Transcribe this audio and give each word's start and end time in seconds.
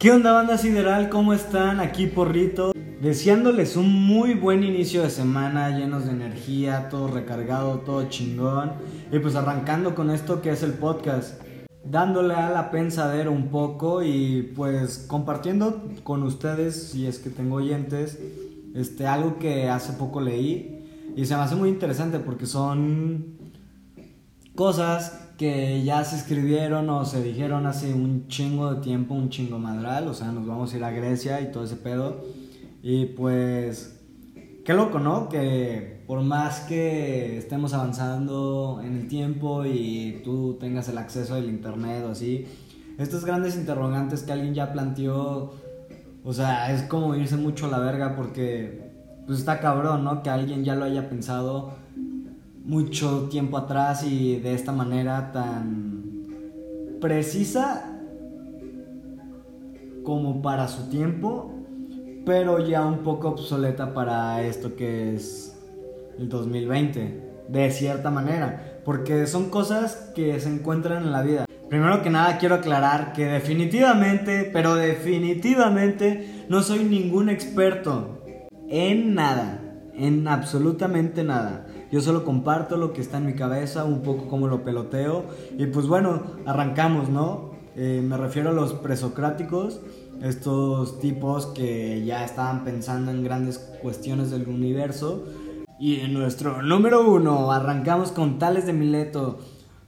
¿Qué 0.00 0.10
onda 0.10 0.32
banda 0.32 0.56
sideral? 0.56 1.10
¿Cómo 1.10 1.34
están? 1.34 1.78
Aquí 1.78 2.06
Porrito. 2.06 2.72
Deseándoles 3.02 3.76
un 3.76 3.92
muy 4.06 4.32
buen 4.32 4.64
inicio 4.64 5.02
de 5.02 5.10
semana, 5.10 5.76
llenos 5.76 6.06
de 6.06 6.12
energía, 6.12 6.88
todo 6.88 7.08
recargado, 7.08 7.80
todo 7.80 8.08
chingón. 8.08 8.72
Y 9.12 9.18
pues 9.18 9.34
arrancando 9.34 9.94
con 9.94 10.10
esto 10.10 10.40
que 10.40 10.52
es 10.52 10.62
el 10.62 10.72
podcast. 10.72 11.42
Dándole 11.84 12.32
a 12.32 12.48
la 12.48 12.70
pensadera 12.70 13.28
un 13.28 13.48
poco 13.48 14.02
y 14.02 14.54
pues 14.56 15.04
compartiendo 15.06 15.82
con 16.02 16.22
ustedes, 16.22 16.82
si 16.92 17.06
es 17.06 17.18
que 17.18 17.28
tengo 17.28 17.56
oyentes, 17.56 18.18
este, 18.74 19.06
algo 19.06 19.38
que 19.38 19.68
hace 19.68 19.92
poco 19.92 20.22
leí. 20.22 20.82
Y 21.14 21.26
se 21.26 21.36
me 21.36 21.42
hace 21.42 21.56
muy 21.56 21.68
interesante 21.68 22.20
porque 22.20 22.46
son 22.46 23.36
cosas 24.60 25.18
que 25.38 25.82
ya 25.84 26.04
se 26.04 26.16
escribieron 26.16 26.90
o 26.90 27.06
se 27.06 27.22
dijeron 27.22 27.64
hace 27.64 27.94
un 27.94 28.28
chingo 28.28 28.74
de 28.74 28.82
tiempo, 28.82 29.14
un 29.14 29.30
chingo 29.30 29.58
madral, 29.58 30.06
o 30.06 30.12
sea, 30.12 30.32
nos 30.32 30.46
vamos 30.46 30.74
a 30.74 30.76
ir 30.76 30.84
a 30.84 30.90
Grecia 30.90 31.40
y 31.40 31.50
todo 31.50 31.64
ese 31.64 31.76
pedo. 31.76 32.26
Y 32.82 33.06
pues, 33.06 33.98
qué 34.62 34.74
loco, 34.74 34.98
¿no? 34.98 35.30
Que 35.30 36.02
por 36.06 36.20
más 36.20 36.60
que 36.60 37.38
estemos 37.38 37.72
avanzando 37.72 38.82
en 38.84 38.98
el 38.98 39.08
tiempo 39.08 39.64
y 39.64 40.20
tú 40.24 40.58
tengas 40.60 40.90
el 40.90 40.98
acceso 40.98 41.36
al 41.36 41.46
internet 41.46 42.04
o 42.06 42.10
así, 42.10 42.44
estos 42.98 43.24
grandes 43.24 43.56
interrogantes 43.56 44.24
que 44.24 44.32
alguien 44.32 44.52
ya 44.52 44.74
planteó, 44.74 45.54
o 46.22 46.32
sea, 46.34 46.70
es 46.70 46.82
como 46.82 47.14
irse 47.14 47.38
mucho 47.38 47.64
a 47.64 47.70
la 47.70 47.78
verga 47.78 48.14
porque, 48.14 48.92
pues 49.26 49.38
está 49.38 49.58
cabrón, 49.58 50.04
¿no? 50.04 50.22
Que 50.22 50.28
alguien 50.28 50.64
ya 50.64 50.74
lo 50.74 50.84
haya 50.84 51.08
pensado 51.08 51.79
mucho 52.70 53.28
tiempo 53.28 53.58
atrás 53.58 54.04
y 54.04 54.36
de 54.36 54.54
esta 54.54 54.70
manera 54.70 55.32
tan 55.32 56.04
precisa 57.00 57.98
como 60.04 60.40
para 60.40 60.68
su 60.68 60.88
tiempo, 60.88 61.52
pero 62.24 62.64
ya 62.64 62.86
un 62.86 62.98
poco 62.98 63.30
obsoleta 63.30 63.92
para 63.92 64.44
esto 64.44 64.76
que 64.76 65.16
es 65.16 65.60
el 66.16 66.28
2020, 66.28 67.30
de 67.48 67.70
cierta 67.72 68.08
manera, 68.08 68.80
porque 68.84 69.26
son 69.26 69.50
cosas 69.50 70.12
que 70.14 70.38
se 70.38 70.48
encuentran 70.48 71.02
en 71.02 71.10
la 71.10 71.22
vida. 71.22 71.46
Primero 71.68 72.02
que 72.02 72.10
nada 72.10 72.38
quiero 72.38 72.54
aclarar 72.54 73.12
que 73.12 73.24
definitivamente, 73.26 74.48
pero 74.52 74.76
definitivamente 74.76 76.44
no 76.48 76.62
soy 76.62 76.84
ningún 76.84 77.30
experto 77.30 78.22
en 78.68 79.16
nada, 79.16 79.60
en 79.92 80.28
absolutamente 80.28 81.24
nada. 81.24 81.66
Yo 81.90 82.00
solo 82.00 82.24
comparto 82.24 82.76
lo 82.76 82.92
que 82.92 83.00
está 83.00 83.18
en 83.18 83.26
mi 83.26 83.34
cabeza, 83.34 83.84
un 83.84 84.02
poco 84.02 84.28
como 84.28 84.46
lo 84.46 84.62
peloteo. 84.62 85.24
Y 85.58 85.66
pues 85.66 85.86
bueno, 85.86 86.22
arrancamos, 86.46 87.08
¿no? 87.08 87.50
Eh, 87.76 88.00
me 88.04 88.16
refiero 88.16 88.50
a 88.50 88.52
los 88.52 88.74
presocráticos, 88.74 89.80
estos 90.22 91.00
tipos 91.00 91.46
que 91.46 92.04
ya 92.04 92.24
estaban 92.24 92.64
pensando 92.64 93.10
en 93.10 93.24
grandes 93.24 93.58
cuestiones 93.82 94.30
del 94.30 94.48
universo. 94.48 95.24
Y 95.78 96.00
en 96.00 96.14
nuestro 96.14 96.62
número 96.62 97.10
uno, 97.10 97.50
arrancamos 97.52 98.12
con 98.12 98.38
Tales 98.38 98.66
de 98.66 98.72
Mileto. 98.72 99.38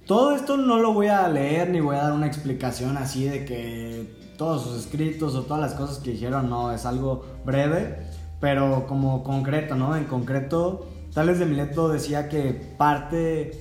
Todo 0.07 0.35
esto 0.35 0.57
no 0.57 0.79
lo 0.79 0.93
voy 0.93 1.07
a 1.07 1.29
leer 1.29 1.71
ni 1.71 1.81
voy 1.81 1.97
a 1.97 2.03
dar 2.03 2.13
una 2.13 2.27
explicación 2.27 2.97
así 2.97 3.25
de 3.25 3.45
que 3.45 4.33
todos 4.37 4.63
sus 4.63 4.81
escritos 4.81 5.37
o 5.37 5.43
todas 5.43 5.61
las 5.61 5.75
cosas 5.75 5.99
que 5.99 6.11
dijeron, 6.11 6.51
no, 6.51 6.73
es 6.73 6.85
algo 6.87 7.25
breve, 7.45 7.99
pero 8.41 8.87
como 8.89 9.23
concreto, 9.23 9.77
¿no? 9.77 9.95
En 9.97 10.05
concreto, 10.05 10.89
Tales 11.15 11.39
de 11.39 11.47
Mileto 11.47 11.89
decía 11.89 12.29
que 12.29 12.53
parte, 12.79 13.61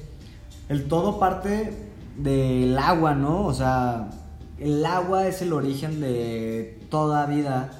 el 0.69 0.87
todo 0.87 1.19
parte 1.19 1.91
del 2.17 2.77
agua, 2.77 3.13
¿no? 3.13 3.45
O 3.45 3.53
sea, 3.53 4.09
el 4.57 4.85
agua 4.85 5.27
es 5.27 5.41
el 5.41 5.51
origen 5.51 5.99
de 5.99 6.79
toda 6.89 7.25
vida. 7.25 7.71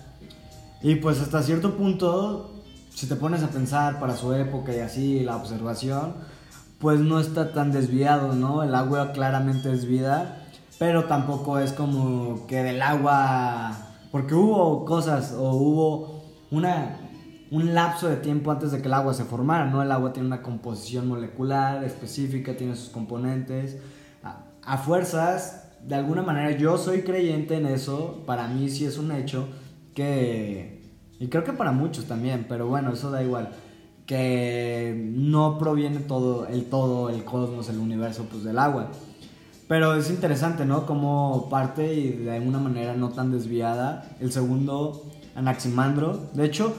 Y 0.82 0.96
pues 0.96 1.22
hasta 1.22 1.42
cierto 1.42 1.78
punto, 1.78 2.52
si 2.94 3.08
te 3.08 3.16
pones 3.16 3.44
a 3.44 3.48
pensar 3.48 4.00
para 4.00 4.18
su 4.18 4.34
época 4.34 4.76
y 4.76 4.80
así, 4.80 5.22
la 5.22 5.38
observación, 5.38 6.16
pues 6.80 7.00
no 7.00 7.20
está 7.20 7.53
tan 7.53 7.72
desviado, 7.72 8.34
¿no? 8.34 8.64
El 8.64 8.76
agua 8.76 9.14
claramente 9.14 9.72
es 9.72 9.86
vida, 9.86 10.44
pero 10.80 11.06
tampoco 11.06 11.59
es 11.59 11.72
como 11.72 12.46
que 12.48 12.64
del 12.64 12.82
agua, 12.82 13.78
porque 14.12 14.34
hubo 14.34 14.84
cosas 14.84 15.32
o 15.32 15.52
hubo 15.52 16.24
una 16.50 16.98
un 17.52 17.74
lapso 17.74 18.08
de 18.08 18.16
tiempo 18.16 18.50
antes 18.50 18.72
de 18.72 18.82
que 18.82 18.88
el 18.88 18.94
agua 18.94 19.14
se 19.14 19.26
formara, 19.26 19.66
¿no? 19.66 19.84
El 19.84 19.92
agua 19.92 20.14
tiene 20.14 20.28
una 20.28 20.42
composición 20.42 21.08
molecular 21.08 21.84
específica, 21.84 22.56
tiene 22.56 22.76
sus 22.76 22.90
componentes. 22.90 23.78
A, 24.64 24.78
fuerzas, 24.78 25.68
de 25.86 25.96
alguna 25.96 26.22
manera, 26.22 26.52
yo 26.52 26.78
soy 26.78 27.02
creyente 27.02 27.58
en 27.58 27.66
eso, 27.66 28.24
para 28.26 28.48
mí 28.48 28.70
sí 28.70 28.86
es 28.86 28.98
un 28.98 29.12
hecho 29.12 29.50
que... 29.94 30.82
Y 31.20 31.28
creo 31.28 31.44
que 31.44 31.52
para 31.52 31.72
muchos 31.72 32.06
también, 32.06 32.46
pero 32.48 32.68
bueno, 32.68 32.94
eso 32.94 33.12
da 33.12 33.22
igual. 33.22 33.50
Que 34.06 35.12
no 35.14 35.58
proviene 35.58 36.00
todo, 36.00 36.48
el 36.48 36.66
todo, 36.66 37.10
el 37.10 37.26
cosmos, 37.26 37.68
el 37.70 37.80
universo, 37.80 38.28
pues 38.32 38.44
del 38.44 38.60
agua. 38.60 38.92
Pero 39.68 39.96
es 39.96 40.10
interesante, 40.10 40.66
¿no? 40.66 40.86
Como 40.86 41.50
parte 41.50 41.94
y 41.94 42.12
de 42.12 42.38
alguna 42.38 42.60
manera 42.60 42.96
no 42.96 43.10
tan 43.10 43.32
desviada. 43.32 44.10
El 44.20 44.32
segundo, 44.32 45.06
Anaximandro. 45.36 46.30
De 46.34 46.46
hecho, 46.46 46.74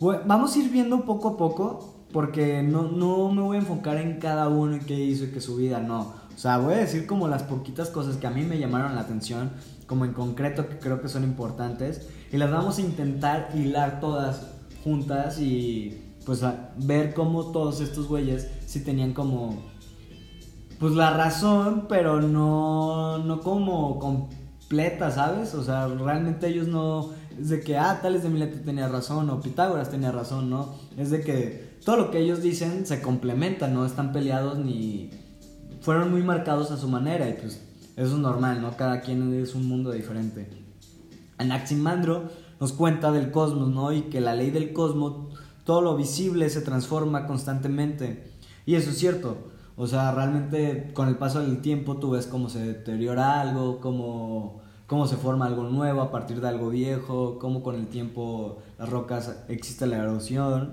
vamos 0.00 0.54
a 0.54 0.58
ir 0.58 0.70
viendo 0.70 1.04
poco 1.04 1.28
a 1.28 1.36
poco, 1.36 1.94
porque 2.12 2.62
no, 2.62 2.84
no 2.84 3.30
me 3.32 3.42
voy 3.42 3.56
a 3.56 3.60
enfocar 3.60 3.98
en 3.98 4.18
cada 4.18 4.48
uno 4.48 4.76
y 4.76 4.80
qué 4.80 4.94
hizo 4.94 5.24
y 5.24 5.28
qué 5.28 5.40
su 5.40 5.56
vida, 5.56 5.80
no. 5.80 6.12
O 6.34 6.40
sea, 6.40 6.58
voy 6.58 6.74
a 6.74 6.78
decir 6.78 7.06
como 7.06 7.28
las 7.28 7.42
poquitas 7.42 7.90
cosas 7.90 8.16
que 8.16 8.26
a 8.26 8.30
mí 8.30 8.42
me 8.42 8.58
llamaron 8.58 8.94
la 8.94 9.00
atención, 9.00 9.50
como 9.86 10.04
en 10.04 10.12
concreto 10.12 10.68
que 10.68 10.78
creo 10.78 11.00
que 11.00 11.08
son 11.08 11.24
importantes, 11.24 12.08
y 12.30 12.36
las 12.36 12.50
vamos 12.50 12.78
a 12.78 12.82
intentar 12.82 13.50
hilar 13.54 14.00
todas 14.00 14.46
juntas 14.84 15.40
y 15.40 16.04
pues 16.24 16.42
ver 16.76 17.14
cómo 17.14 17.46
todos 17.46 17.80
estos 17.80 18.06
güeyes 18.06 18.48
sí 18.66 18.84
tenían 18.84 19.14
como 19.14 19.56
pues 20.78 20.92
la 20.92 21.10
razón, 21.10 21.86
pero 21.88 22.20
no 22.20 23.18
no 23.18 23.40
como 23.40 23.98
completa, 23.98 25.10
¿sabes? 25.10 25.54
O 25.54 25.64
sea, 25.64 25.88
realmente 25.88 26.48
ellos 26.48 26.68
no 26.68 27.10
es 27.40 27.48
de 27.50 27.60
que, 27.60 27.76
ah, 27.76 28.00
Tales 28.02 28.22
de 28.22 28.28
Mileto 28.28 28.58
tenía 28.64 28.88
razón, 28.88 29.30
o 29.30 29.40
Pitágoras 29.40 29.90
tenía 29.90 30.12
razón, 30.12 30.50
¿no? 30.50 30.74
Es 30.96 31.10
de 31.10 31.22
que 31.22 31.78
todo 31.84 31.96
lo 31.96 32.10
que 32.10 32.18
ellos 32.18 32.42
dicen 32.42 32.86
se 32.86 33.00
complementa, 33.00 33.68
no 33.68 33.86
están 33.86 34.12
peleados 34.12 34.58
ni 34.58 35.10
fueron 35.80 36.10
muy 36.10 36.22
marcados 36.22 36.70
a 36.70 36.76
su 36.76 36.88
manera, 36.88 37.28
y 37.28 37.34
pues 37.34 37.62
eso 37.96 38.14
es 38.14 38.20
normal, 38.20 38.60
¿no? 38.60 38.76
Cada 38.76 39.00
quien 39.00 39.32
es 39.34 39.54
un 39.54 39.68
mundo 39.68 39.92
diferente. 39.92 40.48
Anaximandro 41.38 42.30
nos 42.60 42.72
cuenta 42.72 43.12
del 43.12 43.30
cosmos, 43.30 43.68
¿no? 43.68 43.92
Y 43.92 44.02
que 44.02 44.20
la 44.20 44.34
ley 44.34 44.50
del 44.50 44.72
cosmos, 44.72 45.34
todo 45.64 45.80
lo 45.80 45.96
visible 45.96 46.50
se 46.50 46.60
transforma 46.60 47.26
constantemente. 47.26 48.32
Y 48.66 48.74
eso 48.74 48.90
es 48.90 48.98
cierto. 48.98 49.36
O 49.76 49.86
sea, 49.86 50.10
realmente 50.12 50.90
con 50.92 51.08
el 51.08 51.16
paso 51.16 51.40
del 51.40 51.60
tiempo 51.60 51.98
tú 51.98 52.10
ves 52.10 52.26
cómo 52.26 52.48
se 52.48 52.60
deteriora 52.60 53.40
algo, 53.40 53.80
cómo 53.80 54.57
cómo 54.88 55.06
se 55.06 55.16
forma 55.16 55.46
algo 55.46 55.64
nuevo 55.64 56.00
a 56.00 56.10
partir 56.10 56.40
de 56.40 56.48
algo 56.48 56.70
viejo, 56.70 57.38
cómo 57.38 57.62
con 57.62 57.76
el 57.76 57.88
tiempo 57.88 58.58
las 58.78 58.88
rocas 58.88 59.44
existe 59.48 59.86
la 59.86 59.98
erosión. 59.98 60.72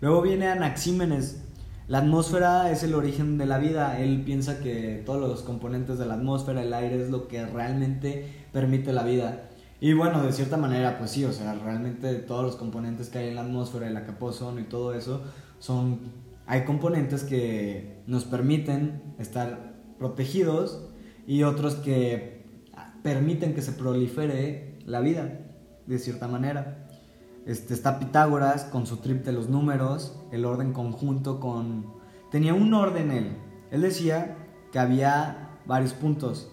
Luego 0.00 0.22
viene 0.22 0.46
Anaxímenes. 0.46 1.42
La 1.88 1.98
atmósfera 1.98 2.70
es 2.70 2.84
el 2.84 2.94
origen 2.94 3.38
de 3.38 3.46
la 3.46 3.58
vida. 3.58 3.98
Él 3.98 4.22
piensa 4.24 4.60
que 4.60 5.02
todos 5.04 5.20
los 5.20 5.42
componentes 5.42 5.98
de 5.98 6.06
la 6.06 6.14
atmósfera, 6.14 6.62
el 6.62 6.72
aire, 6.72 7.02
es 7.02 7.10
lo 7.10 7.26
que 7.26 7.44
realmente 7.44 8.46
permite 8.52 8.92
la 8.92 9.02
vida. 9.02 9.48
Y 9.80 9.94
bueno, 9.94 10.22
de 10.22 10.32
cierta 10.32 10.56
manera, 10.56 10.96
pues 10.98 11.10
sí, 11.10 11.24
o 11.24 11.32
sea, 11.32 11.54
realmente 11.54 12.14
todos 12.14 12.44
los 12.44 12.54
componentes 12.54 13.08
que 13.08 13.18
hay 13.18 13.28
en 13.30 13.34
la 13.34 13.42
atmósfera, 13.42 13.88
el 13.88 13.94
capa 13.94 14.30
y 14.60 14.62
todo 14.62 14.94
eso, 14.94 15.22
son. 15.58 15.98
Hay 16.46 16.64
componentes 16.64 17.24
que 17.24 18.02
nos 18.06 18.24
permiten 18.24 19.14
estar 19.18 19.74
protegidos 19.98 20.84
y 21.26 21.42
otros 21.42 21.74
que 21.74 22.39
permiten 23.02 23.54
que 23.54 23.62
se 23.62 23.72
prolifere 23.72 24.78
la 24.84 25.00
vida, 25.00 25.40
de 25.86 25.98
cierta 25.98 26.28
manera. 26.28 26.86
Este, 27.46 27.74
está 27.74 27.98
Pitágoras 27.98 28.64
con 28.64 28.86
su 28.86 28.98
trip 28.98 29.24
de 29.24 29.32
los 29.32 29.48
números, 29.48 30.18
el 30.30 30.44
orden 30.44 30.72
conjunto 30.72 31.40
con... 31.40 31.86
Tenía 32.30 32.54
un 32.54 32.72
orden 32.74 33.10
él. 33.10 33.36
Él 33.70 33.82
decía 33.82 34.36
que 34.72 34.78
había 34.78 35.58
varios 35.66 35.92
puntos. 35.92 36.50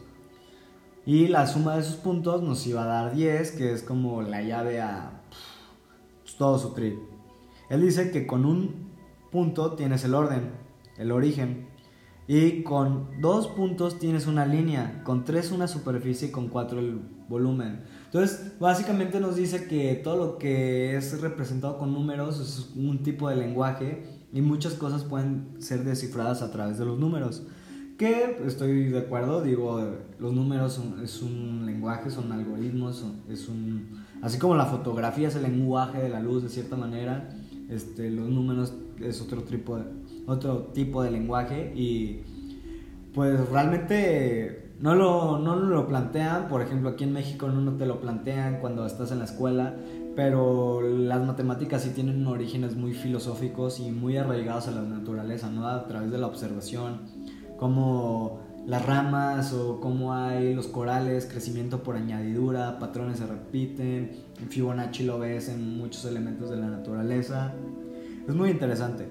Y 1.05 1.27
la 1.27 1.47
suma 1.47 1.75
de 1.75 1.81
esos 1.81 1.95
puntos 1.95 2.41
nos 2.41 2.65
iba 2.67 2.83
a 2.83 2.88
dar 2.88 3.15
10, 3.15 3.51
que 3.51 3.71
es 3.71 3.83
como 3.83 4.21
la 4.21 4.41
llave 4.41 4.81
a 4.81 5.21
pues, 6.23 6.35
todo 6.35 6.57
su 6.59 6.73
trip. 6.73 6.97
Él 7.69 7.81
dice 7.81 8.11
que 8.11 8.27
con 8.27 8.45
un 8.45 8.91
punto 9.31 9.73
tienes 9.75 10.03
el 10.03 10.13
orden, 10.13 10.51
el 10.97 11.11
origen. 11.11 11.67
Y 12.27 12.63
con 12.63 13.21
dos 13.21 13.47
puntos 13.47 14.00
tienes 14.00 14.27
una 14.27 14.45
línea, 14.45 15.01
con 15.06 15.24
tres 15.24 15.51
una 15.51 15.68
superficie 15.68 16.27
y 16.27 16.31
con 16.31 16.50
cuatro 16.50 16.79
el 16.79 17.00
volumen. 17.29 17.83
Entonces, 18.06 18.53
básicamente 18.59 19.21
nos 19.21 19.38
dice 19.38 19.68
que 19.68 19.95
todo 19.95 20.18
lo 20.18 20.38
que 20.38 20.97
es 20.97 21.21
representado 21.21 21.77
con 21.77 21.94
números 21.94 22.39
es 22.39 22.74
un 22.75 23.01
tipo 23.01 23.29
de 23.29 23.38
lenguaje 23.38 24.03
y 24.33 24.41
muchas 24.41 24.74
cosas 24.74 25.06
pueden 25.06 25.56
ser 25.59 25.85
descifradas 25.85 26.41
a 26.41 26.51
través 26.51 26.77
de 26.77 26.85
los 26.85 27.00
números. 27.00 27.44
Que 27.97 28.38
estoy 28.45 28.89
de 28.89 29.00
acuerdo, 29.00 29.41
digo, 29.41 29.81
los 30.19 30.33
números 30.33 30.73
son, 30.73 31.03
es 31.03 31.21
un 31.21 31.65
lenguaje, 31.65 32.12
son 32.12 32.31
algoritmos, 32.31 33.06
es 33.30 33.47
un... 33.47 34.06
Así 34.21 34.38
como 34.38 34.56
la 34.56 34.65
fotografía 34.65 35.30
es 35.30 35.35
el 35.35 35.44
lenguaje 35.44 36.00
de 36.00 36.09
la 36.09 36.19
luz 36.19 36.44
de 36.44 36.50
cierta 36.50 36.75
manera, 36.75 37.30
este, 37.69 38.12
los 38.12 38.30
números 38.30 38.73
es 39.01 39.21
otro 39.21 39.44
tipo 39.44 39.77
de, 39.77 39.83
otro 40.25 40.71
tipo 40.73 41.03
de 41.03 41.11
lenguaje 41.11 41.73
y 41.75 42.21
pues 43.13 43.49
realmente 43.49 44.71
no 44.79 44.94
lo, 44.94 45.39
no 45.39 45.55
lo 45.55 45.88
plantean, 45.88 46.47
por 46.47 46.61
ejemplo 46.61 46.89
aquí 46.89 47.03
en 47.03 47.13
México 47.13 47.47
no 47.47 47.73
te 47.73 47.85
lo 47.85 47.99
plantean 47.99 48.59
cuando 48.59 48.85
estás 48.85 49.11
en 49.11 49.19
la 49.19 49.25
escuela, 49.25 49.75
pero 50.15 50.81
las 50.81 51.25
matemáticas 51.25 51.83
sí 51.83 51.91
tienen 51.91 52.25
orígenes 52.27 52.75
muy 52.75 52.94
filosóficos 52.94 53.79
y 53.79 53.91
muy 53.91 54.17
arraigados 54.17 54.67
a 54.67 54.71
la 54.71 54.81
naturaleza, 54.81 55.49
¿no? 55.49 55.67
A 55.67 55.88
través 55.88 56.11
de 56.11 56.17
la 56.17 56.27
observación, 56.27 57.01
como 57.57 58.39
las 58.67 58.85
ramas 58.85 59.53
o 59.53 59.79
cómo 59.79 60.13
hay 60.13 60.53
los 60.53 60.67
corales, 60.67 61.25
crecimiento 61.25 61.83
por 61.83 61.95
añadidura, 61.95 62.79
patrones 62.79 63.19
se 63.19 63.25
repiten, 63.25 64.11
Fibonacci 64.49 65.03
lo 65.03 65.19
ves 65.19 65.49
en 65.49 65.77
muchos 65.77 66.03
elementos 66.05 66.49
de 66.49 66.57
la 66.57 66.67
naturaleza. 66.67 67.53
Es 68.27 68.35
muy 68.35 68.50
interesante. 68.50 69.07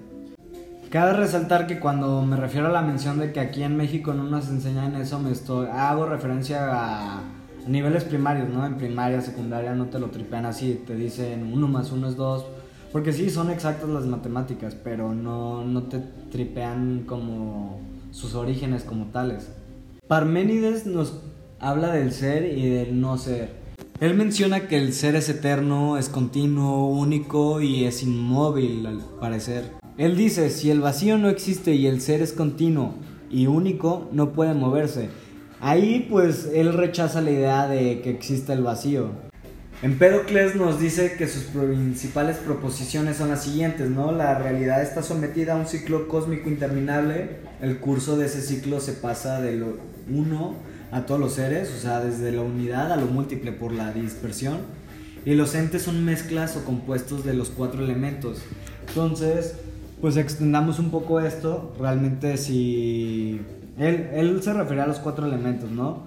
Cabe 0.91 1.13
resaltar 1.13 1.65
que 1.65 1.79
cuando 1.79 2.21
me 2.21 2.37
refiero 2.37 2.67
a 2.67 2.71
la 2.71 2.81
mención 2.81 3.19
de 3.19 3.33
que 3.33 3.39
aquí 3.39 3.63
en 3.63 3.75
México 3.75 4.13
no 4.13 4.23
nos 4.23 4.47
enseñan 4.49 4.95
eso, 4.95 5.19
me 5.19 5.31
estoy, 5.31 5.67
hago 5.67 6.05
referencia 6.05 6.67
a 6.71 7.23
niveles 7.67 8.03
primarios, 8.03 8.47
¿no? 8.49 8.65
En 8.65 8.77
primaria, 8.77 9.21
secundaria 9.21 9.73
no 9.73 9.87
te 9.87 9.99
lo 9.99 10.07
tripean 10.11 10.45
así, 10.45 10.81
te 10.85 10.95
dicen 10.95 11.51
uno 11.51 11.67
más 11.67 11.91
uno 11.91 12.07
es 12.07 12.15
dos. 12.15 12.45
Porque 12.91 13.11
sí, 13.11 13.29
son 13.29 13.49
exactas 13.49 13.89
las 13.89 14.05
matemáticas, 14.05 14.75
pero 14.75 15.13
no, 15.13 15.65
no 15.65 15.83
te 15.83 15.99
tripean 16.31 17.03
como 17.05 17.81
sus 18.11 18.35
orígenes 18.35 18.83
como 18.83 19.05
tales. 19.05 19.49
Parménides 20.07 20.85
nos 20.85 21.19
habla 21.59 21.91
del 21.91 22.13
ser 22.13 22.45
y 22.45 22.69
del 22.69 23.01
no 23.01 23.17
ser. 23.17 23.66
Él 23.99 24.13
menciona 24.13 24.67
que 24.67 24.77
el 24.77 24.93
ser 24.93 25.15
es 25.15 25.27
eterno, 25.27 25.97
es 25.97 26.07
continuo, 26.07 26.87
único 26.87 27.61
y 27.61 27.85
es 27.85 28.03
inmóvil 28.03 28.85
al 28.85 28.99
parecer. 29.19 29.71
Él 29.97 30.15
dice, 30.15 30.51
si 30.51 30.69
el 30.69 30.81
vacío 30.81 31.17
no 31.17 31.29
existe 31.29 31.73
y 31.73 31.87
el 31.87 31.99
ser 31.99 32.21
es 32.21 32.31
continuo 32.31 32.93
y 33.31 33.47
único, 33.47 34.07
no 34.11 34.33
puede 34.33 34.53
moverse. 34.53 35.09
Ahí 35.59 36.05
pues 36.11 36.47
él 36.53 36.73
rechaza 36.73 37.21
la 37.21 37.31
idea 37.31 37.67
de 37.67 38.01
que 38.01 38.11
exista 38.11 38.53
el 38.53 38.61
vacío. 38.61 39.09
Empédocles 39.81 40.55
nos 40.55 40.79
dice 40.79 41.13
que 41.17 41.27
sus 41.27 41.45
principales 41.45 42.37
proposiciones 42.37 43.17
son 43.17 43.29
las 43.29 43.45
siguientes, 43.45 43.89
¿no? 43.89 44.11
La 44.11 44.37
realidad 44.37 44.83
está 44.83 45.01
sometida 45.01 45.53
a 45.53 45.57
un 45.57 45.65
ciclo 45.65 46.07
cósmico 46.07 46.49
interminable, 46.49 47.37
el 47.61 47.79
curso 47.79 48.15
de 48.15 48.27
ese 48.27 48.43
ciclo 48.43 48.79
se 48.79 48.93
pasa 48.93 49.41
de 49.41 49.55
lo 49.55 49.79
uno 50.07 50.55
a 50.91 51.05
todos 51.05 51.19
los 51.19 51.33
seres, 51.33 51.73
o 51.75 51.79
sea, 51.79 51.99
desde 51.99 52.31
la 52.31 52.41
unidad 52.41 52.91
a 52.91 52.97
lo 52.97 53.07
múltiple 53.07 53.51
por 53.51 53.71
la 53.71 53.91
dispersión, 53.91 54.59
y 55.25 55.33
los 55.35 55.55
entes 55.55 55.81
son 55.81 56.05
mezclas 56.05 56.55
o 56.55 56.63
compuestos 56.63 57.25
de 57.25 57.33
los 57.33 57.49
cuatro 57.49 57.83
elementos. 57.83 58.39
Entonces, 58.87 59.55
pues 60.01 60.15
extendamos 60.15 60.79
un 60.79 60.91
poco 60.91 61.19
esto, 61.19 61.73
realmente 61.79 62.37
si 62.37 63.41
él, 63.77 64.39
se 64.41 64.53
refería 64.53 64.83
a 64.83 64.87
los 64.87 64.99
cuatro 64.99 65.25
elementos, 65.25 65.69
¿no? 65.69 66.03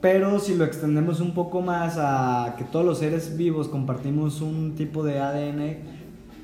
Pero 0.00 0.38
si 0.38 0.54
lo 0.54 0.64
extendemos 0.64 1.20
un 1.20 1.32
poco 1.32 1.62
más 1.62 1.94
a 1.98 2.56
que 2.58 2.64
todos 2.64 2.84
los 2.84 2.98
seres 2.98 3.36
vivos 3.36 3.68
compartimos 3.68 4.40
un 4.42 4.74
tipo 4.74 5.02
de 5.02 5.18
ADN, 5.18 5.76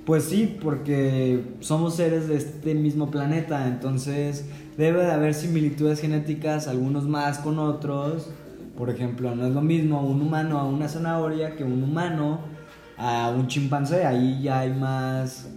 pues 0.06 0.24
sí, 0.24 0.58
porque 0.62 1.44
somos 1.60 1.96
seres 1.96 2.26
de 2.26 2.36
este 2.36 2.74
mismo 2.74 3.10
planeta, 3.10 3.68
entonces 3.68 4.46
debe 4.80 5.04
de 5.04 5.12
haber 5.12 5.34
similitudes 5.34 6.00
genéticas, 6.00 6.66
algunos 6.66 7.04
más 7.04 7.38
con 7.38 7.58
otros. 7.58 8.30
Por 8.76 8.90
ejemplo, 8.90 9.34
no 9.36 9.46
es 9.46 9.54
lo 9.54 9.60
mismo 9.60 10.00
un 10.02 10.22
humano 10.22 10.58
a 10.58 10.64
una 10.64 10.88
zanahoria 10.88 11.54
que 11.54 11.62
un 11.62 11.84
humano 11.84 12.40
a 12.96 13.30
un 13.30 13.46
chimpancé, 13.46 14.04
ahí 14.04 14.42
ya 14.42 14.60
hay 14.60 14.74
más 14.74 15.48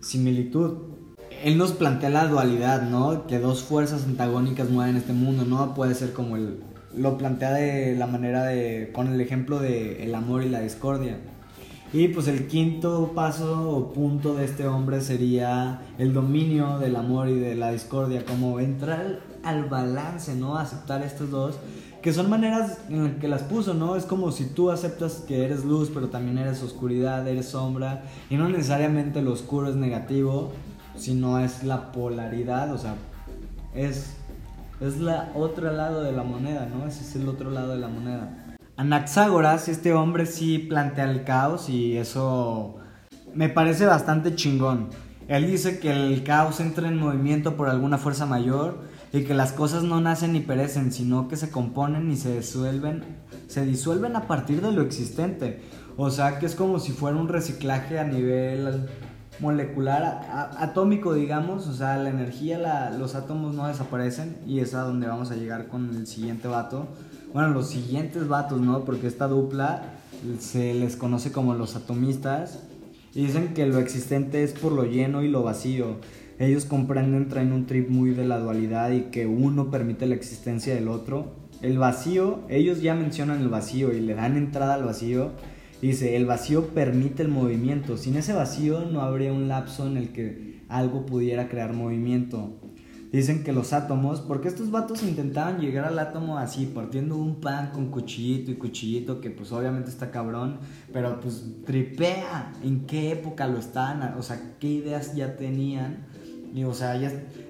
similitud 0.00 0.96
él 1.42 1.58
nos 1.58 1.72
plantea 1.72 2.10
la 2.10 2.26
dualidad, 2.26 2.82
¿no? 2.82 3.26
Que 3.26 3.38
dos 3.38 3.62
fuerzas 3.62 4.04
antagónicas 4.04 4.70
mueven 4.70 4.96
este 4.96 5.12
mundo, 5.12 5.44
¿no? 5.44 5.74
Puede 5.74 5.94
ser 5.94 6.12
como 6.12 6.36
él 6.36 6.60
lo 6.96 7.18
plantea 7.18 7.52
de 7.52 7.94
la 7.94 8.06
manera 8.06 8.44
de, 8.44 8.90
con 8.94 9.12
el 9.12 9.20
ejemplo 9.20 9.58
de 9.58 10.04
el 10.04 10.14
amor 10.14 10.42
y 10.44 10.48
la 10.48 10.60
discordia. 10.60 11.18
Y 11.96 12.08
pues 12.08 12.28
el 12.28 12.46
quinto 12.46 13.12
paso 13.14 13.70
o 13.70 13.90
punto 13.90 14.34
de 14.34 14.44
este 14.44 14.68
hombre 14.68 15.00
sería 15.00 15.80
el 15.96 16.12
dominio 16.12 16.78
del 16.78 16.94
amor 16.94 17.30
y 17.30 17.38
de 17.38 17.54
la 17.54 17.72
discordia, 17.72 18.22
como 18.26 18.60
entrar 18.60 19.20
al 19.42 19.64
balance, 19.64 20.36
¿no? 20.36 20.58
Aceptar 20.58 21.00
estos 21.00 21.30
dos, 21.30 21.58
que 22.02 22.12
son 22.12 22.28
maneras 22.28 22.80
en 22.90 23.02
las 23.02 23.12
que 23.14 23.28
las 23.28 23.44
puso, 23.44 23.72
¿no? 23.72 23.96
Es 23.96 24.04
como 24.04 24.30
si 24.30 24.44
tú 24.44 24.70
aceptas 24.70 25.24
que 25.26 25.42
eres 25.42 25.64
luz, 25.64 25.90
pero 25.94 26.10
también 26.10 26.36
eres 26.36 26.62
oscuridad, 26.62 27.26
eres 27.26 27.46
sombra, 27.46 28.04
y 28.28 28.36
no 28.36 28.46
necesariamente 28.46 29.22
lo 29.22 29.32
oscuro 29.32 29.70
es 29.70 29.76
negativo, 29.76 30.52
sino 30.96 31.38
es 31.40 31.64
la 31.64 31.92
polaridad, 31.92 32.74
o 32.74 32.76
sea, 32.76 32.94
es, 33.74 34.16
es 34.82 34.98
la 34.98 35.32
otro 35.34 35.72
lado 35.72 36.02
de 36.02 36.12
la 36.12 36.24
moneda, 36.24 36.68
¿no? 36.68 36.86
Ese 36.86 37.04
es 37.04 37.16
el 37.16 37.26
otro 37.26 37.50
lado 37.50 37.70
de 37.70 37.78
la 37.78 37.88
moneda. 37.88 38.45
Anaxágoras, 38.76 39.68
este 39.68 39.94
hombre 39.94 40.26
sí 40.26 40.58
plantea 40.58 41.10
el 41.10 41.24
caos 41.24 41.70
y 41.70 41.96
eso 41.96 42.76
me 43.34 43.48
parece 43.48 43.86
bastante 43.86 44.34
chingón. 44.34 44.90
Él 45.28 45.46
dice 45.46 45.78
que 45.78 45.90
el 45.90 46.22
caos 46.24 46.60
entra 46.60 46.86
en 46.86 46.98
movimiento 46.98 47.56
por 47.56 47.70
alguna 47.70 47.96
fuerza 47.96 48.26
mayor 48.26 48.82
y 49.14 49.24
que 49.24 49.32
las 49.32 49.52
cosas 49.52 49.82
no 49.82 50.02
nacen 50.02 50.34
ni 50.34 50.40
perecen, 50.40 50.92
sino 50.92 51.26
que 51.26 51.36
se 51.36 51.50
componen 51.50 52.10
y 52.10 52.16
se 52.16 52.36
disuelven, 52.36 53.02
se 53.46 53.64
disuelven 53.64 54.14
a 54.14 54.26
partir 54.26 54.60
de 54.60 54.72
lo 54.72 54.82
existente. 54.82 55.62
O 55.96 56.10
sea 56.10 56.38
que 56.38 56.44
es 56.44 56.54
como 56.54 56.78
si 56.78 56.92
fuera 56.92 57.16
un 57.16 57.28
reciclaje 57.28 57.98
a 57.98 58.04
nivel 58.04 58.90
molecular, 59.40 60.52
atómico, 60.58 61.14
digamos, 61.14 61.66
o 61.66 61.74
sea, 61.74 61.96
la 61.96 62.10
energía, 62.10 62.90
los 62.98 63.14
átomos 63.14 63.54
no 63.54 63.66
desaparecen 63.66 64.36
y 64.46 64.60
es 64.60 64.74
a 64.74 64.82
donde 64.82 65.06
vamos 65.06 65.30
a 65.30 65.36
llegar 65.36 65.68
con 65.68 65.94
el 65.94 66.06
siguiente 66.06 66.48
vato. 66.48 66.88
Bueno, 67.32 67.50
los 67.50 67.68
siguientes 67.68 68.28
vatos, 68.28 68.60
¿no? 68.60 68.84
Porque 68.84 69.06
esta 69.06 69.28
dupla 69.28 69.82
se 70.38 70.74
les 70.74 70.96
conoce 70.96 71.32
como 71.32 71.54
los 71.54 71.76
atomistas 71.76 72.60
y 73.14 73.26
dicen 73.26 73.54
que 73.54 73.66
lo 73.66 73.78
existente 73.78 74.42
es 74.42 74.52
por 74.52 74.72
lo 74.72 74.84
lleno 74.84 75.22
y 75.22 75.28
lo 75.28 75.42
vacío. 75.42 75.96
Ellos 76.38 76.64
comprenden, 76.64 77.28
traen 77.28 77.52
un 77.52 77.66
trip 77.66 77.88
muy 77.88 78.10
de 78.10 78.26
la 78.26 78.38
dualidad 78.38 78.90
y 78.90 79.04
que 79.04 79.26
uno 79.26 79.70
permite 79.70 80.06
la 80.06 80.14
existencia 80.14 80.74
del 80.74 80.88
otro. 80.88 81.32
El 81.62 81.78
vacío, 81.78 82.40
ellos 82.48 82.82
ya 82.82 82.94
mencionan 82.94 83.40
el 83.40 83.48
vacío 83.48 83.92
y 83.92 84.00
le 84.00 84.14
dan 84.14 84.36
entrada 84.36 84.74
al 84.74 84.84
vacío 84.84 85.30
Dice, 85.80 86.16
el 86.16 86.24
vacío 86.24 86.68
permite 86.68 87.22
el 87.22 87.28
movimiento. 87.28 87.96
Sin 87.96 88.16
ese 88.16 88.32
vacío 88.32 88.86
no 88.86 89.02
habría 89.02 89.32
un 89.32 89.48
lapso 89.48 89.86
en 89.86 89.96
el 89.96 90.12
que 90.12 90.62
algo 90.68 91.04
pudiera 91.04 91.48
crear 91.48 91.74
movimiento. 91.74 92.54
Dicen 93.12 93.44
que 93.44 93.52
los 93.52 93.72
átomos, 93.72 94.20
porque 94.20 94.48
estos 94.48 94.70
vatos 94.70 95.02
intentaban 95.02 95.60
llegar 95.60 95.84
al 95.84 95.98
átomo 95.98 96.38
así, 96.38 96.66
partiendo 96.66 97.16
un 97.16 97.40
pan 97.40 97.70
con 97.72 97.90
cuchillito 97.90 98.50
y 98.50 98.56
cuchillito, 98.56 99.20
que 99.20 99.30
pues 99.30 99.52
obviamente 99.52 99.90
está 99.90 100.10
cabrón, 100.10 100.58
pero 100.92 101.20
pues 101.20 101.44
tripea 101.64 102.52
en 102.62 102.86
qué 102.86 103.12
época 103.12 103.46
lo 103.46 103.58
estaban, 103.58 104.14
o 104.18 104.22
sea, 104.22 104.56
qué 104.58 104.68
ideas 104.68 105.14
ya 105.14 105.36
tenían. 105.36 106.06
Y 106.52 106.64
o 106.64 106.74
sea, 106.74 107.00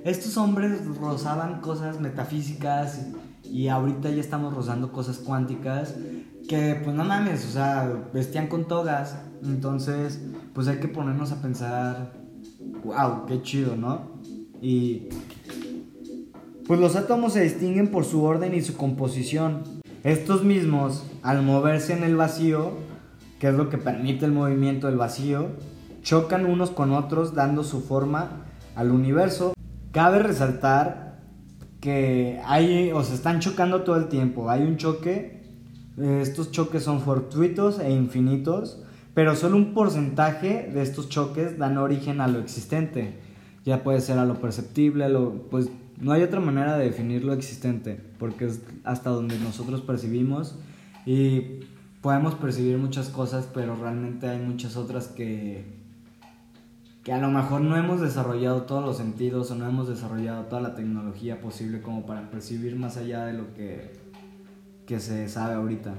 estos 0.04 0.36
hombres 0.36 0.84
rozaban 0.84 1.60
cosas 1.60 2.00
metafísicas 2.00 3.06
y 3.42 3.68
ahorita 3.68 4.10
ya 4.10 4.20
estamos 4.20 4.52
rozando 4.52 4.92
cosas 4.92 5.18
cuánticas 5.18 5.94
que 6.48 6.80
pues 6.82 6.94
no 6.94 7.04
mames, 7.04 7.44
o 7.44 7.50
sea, 7.50 8.04
vestían 8.12 8.48
con 8.48 8.66
togas. 8.66 9.16
Entonces, 9.42 10.20
pues 10.54 10.68
hay 10.68 10.78
que 10.78 10.88
ponernos 10.88 11.32
a 11.32 11.42
pensar, 11.42 12.12
wow, 12.84 13.26
qué 13.26 13.42
chido, 13.42 13.76
¿no? 13.76 14.16
Y 14.60 15.08
pues 16.66 16.80
los 16.80 16.96
átomos 16.96 17.34
se 17.34 17.42
distinguen 17.42 17.90
por 17.90 18.04
su 18.04 18.24
orden 18.24 18.54
y 18.54 18.62
su 18.62 18.76
composición. 18.76 19.62
Estos 20.02 20.44
mismos, 20.44 21.04
al 21.22 21.42
moverse 21.42 21.92
en 21.92 22.04
el 22.04 22.16
vacío, 22.16 22.72
que 23.38 23.48
es 23.48 23.54
lo 23.54 23.68
que 23.68 23.78
permite 23.78 24.24
el 24.24 24.32
movimiento 24.32 24.86
del 24.86 24.96
vacío, 24.96 25.48
chocan 26.02 26.46
unos 26.46 26.70
con 26.70 26.92
otros 26.92 27.34
dando 27.34 27.64
su 27.64 27.82
forma 27.82 28.44
al 28.74 28.90
universo. 28.92 29.52
Cabe 29.92 30.20
resaltar 30.20 31.20
que 31.80 32.40
hay, 32.44 32.90
o 32.92 33.02
se 33.02 33.14
están 33.14 33.40
chocando 33.40 33.82
todo 33.82 33.96
el 33.96 34.08
tiempo. 34.08 34.50
Hay 34.50 34.62
un 34.62 34.76
choque 34.76 35.35
estos 35.96 36.50
choques 36.50 36.82
son 36.82 37.00
fortuitos 37.00 37.78
e 37.78 37.90
infinitos, 37.90 38.82
pero 39.14 39.34
solo 39.34 39.56
un 39.56 39.72
porcentaje 39.72 40.70
de 40.72 40.82
estos 40.82 41.08
choques 41.08 41.58
dan 41.58 41.78
origen 41.78 42.20
a 42.20 42.28
lo 42.28 42.38
existente. 42.38 43.18
Ya 43.64 43.82
puede 43.82 44.00
ser 44.00 44.18
a 44.18 44.24
lo 44.24 44.40
perceptible, 44.40 45.08
lo, 45.08 45.48
pues 45.50 45.70
no 45.98 46.12
hay 46.12 46.22
otra 46.22 46.40
manera 46.40 46.76
de 46.76 46.84
definir 46.84 47.24
lo 47.24 47.32
existente, 47.32 47.98
porque 48.18 48.46
es 48.46 48.60
hasta 48.84 49.10
donde 49.10 49.38
nosotros 49.38 49.80
percibimos 49.80 50.56
y 51.06 51.60
podemos 52.02 52.34
percibir 52.34 52.76
muchas 52.78 53.08
cosas, 53.08 53.48
pero 53.52 53.74
realmente 53.74 54.28
hay 54.28 54.38
muchas 54.38 54.76
otras 54.76 55.08
que 55.08 55.76
que 57.06 57.12
a 57.12 57.20
lo 57.20 57.30
mejor 57.30 57.60
no 57.60 57.76
hemos 57.76 58.00
desarrollado 58.00 58.62
todos 58.62 58.84
los 58.84 58.96
sentidos 58.96 59.52
o 59.52 59.54
no 59.54 59.68
hemos 59.68 59.86
desarrollado 59.86 60.46
toda 60.46 60.60
la 60.60 60.74
tecnología 60.74 61.40
posible 61.40 61.80
como 61.80 62.04
para 62.04 62.32
percibir 62.32 62.74
más 62.74 62.96
allá 62.96 63.26
de 63.26 63.32
lo 63.32 63.54
que, 63.54 63.92
que 64.86 65.00
se 65.00 65.28
sabe 65.28 65.54
ahorita. 65.54 65.94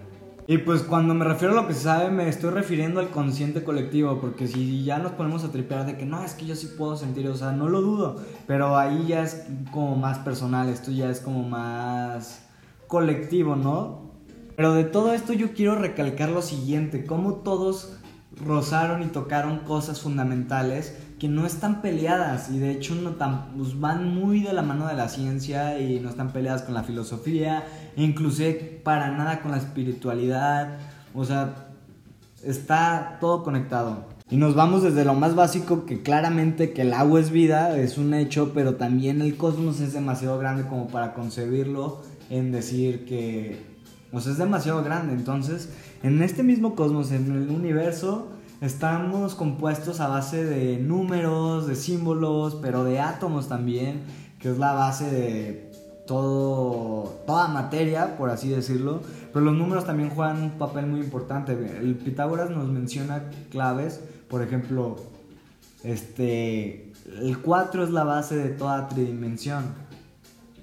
Y 0.49 0.59
pues 0.59 0.81
cuando 0.81 1.13
me 1.13 1.25
refiero 1.25 1.53
a 1.53 1.61
lo 1.61 1.67
que 1.67 1.73
se 1.73 1.81
sabe 1.81 2.09
me 2.09 2.29
estoy 2.29 2.51
refiriendo 2.51 3.01
al 3.01 3.09
consciente 3.09 3.65
colectivo, 3.65 4.19
porque 4.21 4.47
si 4.47 4.85
ya 4.85 4.97
nos 4.97 5.11
ponemos 5.11 5.43
a 5.43 5.51
tripear 5.51 5.85
de 5.85 5.97
que 5.97 6.05
no, 6.05 6.23
es 6.23 6.35
que 6.35 6.45
yo 6.45 6.55
sí 6.55 6.67
puedo 6.77 6.95
sentir, 6.95 7.27
o 7.27 7.35
sea, 7.35 7.51
no 7.51 7.67
lo 7.67 7.81
dudo, 7.81 8.23
pero 8.47 8.77
ahí 8.77 9.07
ya 9.07 9.23
es 9.23 9.45
como 9.71 9.97
más 9.97 10.19
personal, 10.19 10.69
esto 10.69 10.89
ya 10.91 11.09
es 11.09 11.19
como 11.19 11.43
más 11.43 12.45
colectivo, 12.87 13.57
¿no? 13.57 14.07
Pero 14.55 14.73
de 14.73 14.85
todo 14.85 15.13
esto 15.13 15.33
yo 15.33 15.51
quiero 15.53 15.75
recalcar 15.75 16.29
lo 16.29 16.41
siguiente, 16.41 17.05
cómo 17.05 17.35
todos 17.35 17.97
rozaron 18.45 19.03
y 19.03 19.07
tocaron 19.07 19.59
cosas 19.59 20.01
fundamentales 20.01 20.97
que 21.19 21.27
no 21.27 21.45
están 21.45 21.81
peleadas 21.81 22.49
y 22.51 22.59
de 22.59 22.71
hecho 22.71 22.93
no 22.95 23.11
tan, 23.11 23.53
pues 23.57 23.79
van 23.79 24.13
muy 24.13 24.41
de 24.41 24.53
la 24.53 24.61
mano 24.61 24.87
de 24.87 24.93
la 24.93 25.09
ciencia 25.09 25.79
y 25.79 25.99
no 25.99 26.09
están 26.09 26.31
peleadas 26.31 26.61
con 26.61 26.75
la 26.75 26.83
filosofía, 26.83 27.63
inclusive 27.95 28.81
para 28.83 29.11
nada 29.11 29.41
con 29.41 29.51
la 29.51 29.57
espiritualidad, 29.57 30.77
o 31.15 31.25
sea, 31.25 31.69
está 32.43 33.17
todo 33.19 33.43
conectado. 33.43 34.05
Y 34.29 34.35
nos 34.35 34.55
vamos 34.55 34.83
desde 34.83 35.05
lo 35.05 35.13
más 35.13 35.35
básico 35.35 35.85
que 35.85 36.03
claramente 36.03 36.73
que 36.73 36.81
el 36.81 36.93
agua 36.93 37.19
es 37.19 37.31
vida, 37.31 37.77
es 37.77 37.97
un 37.97 38.13
hecho, 38.13 38.51
pero 38.53 38.75
también 38.75 39.21
el 39.21 39.37
cosmos 39.37 39.79
es 39.79 39.93
demasiado 39.93 40.37
grande 40.37 40.67
como 40.67 40.87
para 40.87 41.13
concebirlo 41.13 42.01
en 42.29 42.51
decir 42.51 43.05
que, 43.05 43.63
o 44.11 44.19
sea, 44.19 44.33
es 44.33 44.37
demasiado 44.37 44.83
grande. 44.83 45.13
Entonces, 45.13 45.69
en 46.03 46.21
este 46.21 46.43
mismo 46.43 46.75
cosmos, 46.75 47.11
en 47.11 47.31
el 47.31 47.49
universo, 47.49 48.27
Estamos 48.59 49.35
compuestos 49.35 49.99
a 49.99 50.07
base 50.07 50.43
de 50.43 50.79
números, 50.79 51.67
de 51.67 51.75
símbolos, 51.75 52.57
pero 52.59 52.83
de 52.83 52.99
átomos 52.99 53.47
también, 53.47 54.01
que 54.39 54.49
es 54.49 54.57
la 54.57 54.73
base 54.73 55.11
de 55.11 55.71
todo, 56.07 57.21
toda 57.27 57.49
materia, 57.49 58.17
por 58.17 58.31
así 58.31 58.49
decirlo. 58.49 59.01
Pero 59.31 59.45
los 59.45 59.53
números 59.53 59.85
también 59.85 60.09
juegan 60.09 60.41
un 60.41 60.49
papel 60.51 60.87
muy 60.87 61.01
importante. 61.01 61.51
El 61.53 61.97
Pitágoras 61.97 62.49
nos 62.49 62.67
menciona 62.67 63.25
claves, 63.51 64.01
por 64.27 64.41
ejemplo, 64.41 64.95
este, 65.83 66.93
el 67.21 67.37
4 67.37 67.83
es 67.83 67.91
la 67.91 68.05
base 68.05 68.37
de 68.37 68.49
toda 68.49 68.87
tridimensión. 68.87 69.65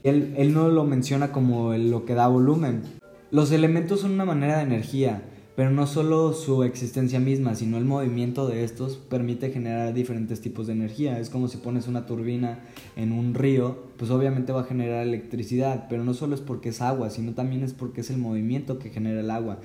Él, 0.02 0.34
él 0.36 0.52
no 0.52 0.68
lo 0.68 0.82
menciona 0.82 1.30
como 1.30 1.74
lo 1.74 2.04
que 2.04 2.14
da 2.14 2.26
volumen. 2.26 2.82
Los 3.30 3.52
elementos 3.52 4.00
son 4.00 4.10
una 4.10 4.24
manera 4.24 4.56
de 4.56 4.64
energía 4.64 5.22
pero 5.56 5.70
no 5.70 5.86
solo 5.86 6.32
su 6.32 6.64
existencia 6.64 7.20
misma, 7.20 7.54
sino 7.54 7.76
el 7.76 7.84
movimiento 7.84 8.48
de 8.48 8.64
estos 8.64 8.96
permite 8.96 9.50
generar 9.50 9.94
diferentes 9.94 10.40
tipos 10.40 10.66
de 10.66 10.72
energía. 10.72 11.20
Es 11.20 11.30
como 11.30 11.46
si 11.46 11.58
pones 11.58 11.86
una 11.86 12.06
turbina 12.06 12.60
en 12.96 13.12
un 13.12 13.34
río, 13.34 13.78
pues 13.96 14.10
obviamente 14.10 14.52
va 14.52 14.62
a 14.62 14.64
generar 14.64 15.06
electricidad, 15.06 15.86
pero 15.88 16.02
no 16.02 16.12
solo 16.12 16.34
es 16.34 16.40
porque 16.40 16.70
es 16.70 16.80
agua, 16.80 17.10
sino 17.10 17.34
también 17.34 17.62
es 17.62 17.72
porque 17.72 18.00
es 18.00 18.10
el 18.10 18.18
movimiento 18.18 18.80
que 18.80 18.90
genera 18.90 19.20
el 19.20 19.30
agua. 19.30 19.60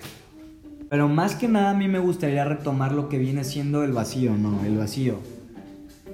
Pero 0.89 1.07
más 1.07 1.35
que 1.35 1.47
nada 1.47 1.71
a 1.71 1.73
mí 1.73 1.87
me 1.87 1.99
gustaría 1.99 2.45
retomar 2.45 2.91
lo 2.91 3.09
que 3.09 3.17
viene 3.17 3.43
siendo 3.43 3.83
el 3.83 3.91
vacío, 3.91 4.35
¿no? 4.37 4.63
El 4.63 4.77
vacío. 4.77 5.15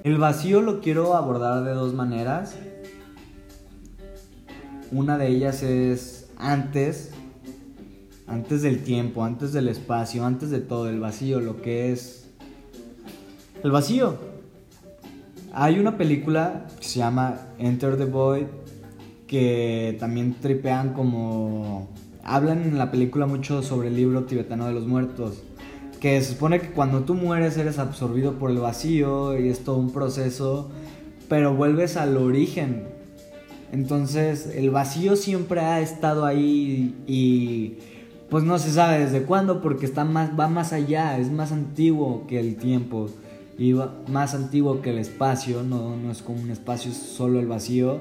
El 0.04 0.18
vacío 0.18 0.62
lo 0.62 0.80
quiero 0.80 1.14
abordar 1.14 1.64
de 1.64 1.72
dos 1.72 1.92
maneras. 1.92 2.56
Una 4.90 5.18
de 5.18 5.28
ellas 5.28 5.62
es 5.62 6.28
antes 6.38 7.10
antes 8.26 8.62
del 8.62 8.82
tiempo, 8.82 9.24
antes 9.24 9.52
del 9.52 9.68
espacio, 9.68 10.24
antes 10.24 10.50
de 10.50 10.60
todo, 10.60 10.88
el 10.88 11.00
vacío, 11.00 11.40
lo 11.40 11.62
que 11.62 11.92
es 11.92 12.28
el 13.62 13.70
vacío. 13.70 14.16
Hay 15.52 15.78
una 15.78 15.96
película 15.96 16.66
que 16.78 16.86
se 16.86 16.98
llama 16.98 17.38
Enter 17.58 17.96
the 17.96 18.04
Void 18.04 18.46
que 19.26 19.96
también 19.98 20.34
tripean 20.40 20.92
como 20.92 21.88
hablan 22.22 22.62
en 22.62 22.78
la 22.78 22.90
película 22.90 23.26
mucho 23.26 23.62
sobre 23.62 23.88
el 23.88 23.96
libro 23.96 24.24
tibetano 24.24 24.66
de 24.66 24.72
los 24.72 24.86
muertos, 24.86 25.42
que 26.00 26.20
se 26.20 26.32
supone 26.32 26.60
que 26.60 26.70
cuando 26.70 27.04
tú 27.04 27.14
mueres 27.14 27.56
eres 27.56 27.78
absorbido 27.78 28.34
por 28.34 28.50
el 28.50 28.58
vacío 28.58 29.38
y 29.38 29.48
es 29.48 29.64
todo 29.64 29.76
un 29.76 29.92
proceso, 29.92 30.70
pero 31.28 31.54
vuelves 31.54 31.96
al 31.96 32.16
origen. 32.16 32.84
Entonces, 33.72 34.46
el 34.54 34.70
vacío 34.70 35.16
siempre 35.16 35.60
ha 35.60 35.80
estado 35.80 36.24
ahí 36.24 36.94
y 37.06 37.78
pues 38.30 38.44
no 38.44 38.58
se 38.58 38.70
sabe 38.72 39.00
desde 39.00 39.22
cuándo 39.22 39.62
porque 39.62 39.86
está 39.86 40.04
más, 40.04 40.30
va 40.38 40.48
más 40.48 40.72
allá, 40.72 41.18
es 41.18 41.30
más 41.30 41.52
antiguo 41.52 42.26
que 42.26 42.40
el 42.40 42.56
tiempo 42.56 43.08
y 43.58 43.74
más 44.08 44.34
antiguo 44.34 44.82
que 44.82 44.90
el 44.90 44.98
espacio, 44.98 45.62
no, 45.62 45.96
no 45.96 46.10
es 46.10 46.22
como 46.22 46.42
un 46.42 46.50
espacio, 46.50 46.90
es 46.90 46.96
solo 46.96 47.40
el 47.40 47.46
vacío 47.46 48.00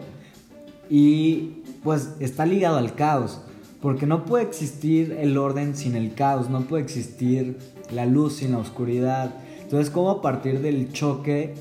y 0.90 1.62
pues 1.84 2.16
está 2.20 2.46
ligado 2.46 2.78
al 2.78 2.96
caos, 2.96 3.42
porque 3.82 4.06
no 4.06 4.26
puede 4.26 4.44
existir 4.44 5.16
el 5.20 5.38
orden 5.38 5.76
sin 5.76 5.96
el 5.96 6.14
caos, 6.14 6.50
no 6.50 6.62
puede 6.62 6.84
existir 6.84 7.58
la 7.94 8.06
luz 8.06 8.38
sin 8.38 8.52
la 8.52 8.58
oscuridad. 8.58 9.36
Entonces, 9.62 9.92
como 9.92 10.10
a 10.10 10.22
partir 10.22 10.62
del 10.62 10.92
choque 10.92 11.54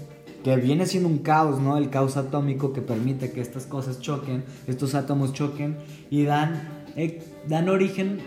que 0.43 0.57
viene 0.57 0.87
siendo 0.87 1.09
un 1.09 1.19
caos, 1.19 1.61
¿no? 1.61 1.77
El 1.77 1.91
caos 1.91 2.17
atómico 2.17 2.73
que 2.73 2.83
permite 2.83 3.33
que 3.33 3.41
estas 3.41 3.65
cosas 3.67 4.01
choquen, 4.01 4.45
estos 4.67 4.95
átomos 4.95 5.33
choquen 5.33 5.77
y 6.11 6.25
dan, 6.25 6.85
eh, 6.97 7.23
dan 7.49 7.69
origen 7.69 8.19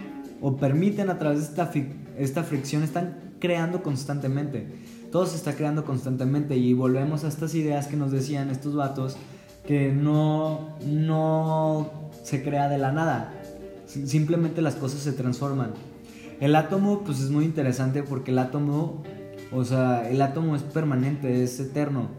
o 0.42 0.58
permiten 0.58 1.10
a 1.10 1.18
través 1.18 1.40
de 1.40 1.46
esta, 1.46 1.72
esta 2.18 2.44
fricción, 2.44 2.84
están 2.84 3.34
creando 3.40 3.84
constantemente. 3.84 4.68
Todo 5.12 5.26
se 5.26 5.38
está 5.38 5.56
creando 5.56 5.86
constantemente 5.86 6.58
y 6.58 6.74
volvemos 6.74 7.24
a 7.24 7.28
estas 7.28 7.56
ideas 7.56 7.88
que 7.88 7.96
nos 7.96 8.12
decían 8.12 8.50
estos 8.50 8.76
vatos 8.76 9.18
que 9.66 9.92
no, 9.92 10.78
no 10.86 11.92
se 12.24 12.44
crea 12.44 12.70
de 12.70 12.78
la 12.78 12.92
nada. 12.92 13.34
Simplemente 13.86 14.62
las 14.62 14.76
cosas 14.76 15.02
se 15.02 15.14
transforman. 15.14 15.72
El 16.40 16.56
átomo 16.56 17.04
pues 17.04 17.20
es 17.20 17.30
muy 17.30 17.46
interesante 17.46 18.04
porque 18.04 18.32
el 18.32 18.40
átomo, 18.40 19.04
o 19.52 19.64
sea, 19.64 20.10
el 20.10 20.22
átomo 20.22 20.56
es 20.56 20.62
permanente, 20.62 21.44
es 21.44 21.60
eterno. 21.60 22.10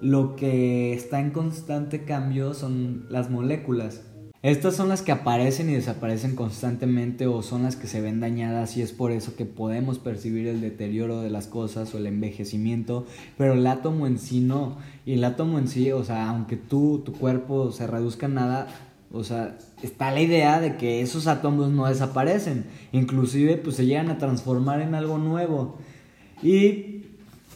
Lo 0.00 0.36
que 0.36 0.94
está 0.94 1.20
en 1.20 1.30
constante 1.30 2.04
cambio 2.04 2.54
son 2.54 3.06
las 3.10 3.30
moléculas. 3.30 4.02
Estas 4.48 4.76
son 4.76 4.88
las 4.88 5.02
que 5.02 5.12
aparecen 5.12 5.68
y 5.68 5.74
desaparecen 5.74 6.34
constantemente 6.34 7.26
o 7.26 7.42
son 7.42 7.64
las 7.64 7.76
que 7.76 7.86
se 7.86 8.00
ven 8.00 8.18
dañadas 8.18 8.78
y 8.78 8.80
es 8.80 8.92
por 8.92 9.12
eso 9.12 9.36
que 9.36 9.44
podemos 9.44 9.98
percibir 9.98 10.46
el 10.46 10.62
deterioro 10.62 11.20
de 11.20 11.28
las 11.28 11.46
cosas 11.46 11.94
o 11.94 11.98
el 11.98 12.06
envejecimiento, 12.06 13.04
pero 13.36 13.52
el 13.52 13.66
átomo 13.66 14.06
en 14.06 14.18
sí 14.18 14.40
no. 14.40 14.78
Y 15.04 15.12
el 15.12 15.24
átomo 15.24 15.58
en 15.58 15.68
sí, 15.68 15.92
o 15.92 16.02
sea, 16.02 16.30
aunque 16.30 16.56
tú, 16.56 17.02
tu 17.04 17.12
cuerpo 17.12 17.72
se 17.72 17.86
reduzca 17.86 18.24
en 18.24 18.34
nada, 18.36 18.68
o 19.12 19.22
sea, 19.22 19.58
está 19.82 20.12
la 20.12 20.22
idea 20.22 20.60
de 20.60 20.78
que 20.78 21.02
esos 21.02 21.26
átomos 21.26 21.70
no 21.70 21.84
desaparecen, 21.84 22.64
inclusive 22.92 23.58
pues 23.58 23.76
se 23.76 23.84
llegan 23.84 24.08
a 24.08 24.16
transformar 24.16 24.80
en 24.80 24.94
algo 24.94 25.18
nuevo. 25.18 25.76
Y 26.42 27.02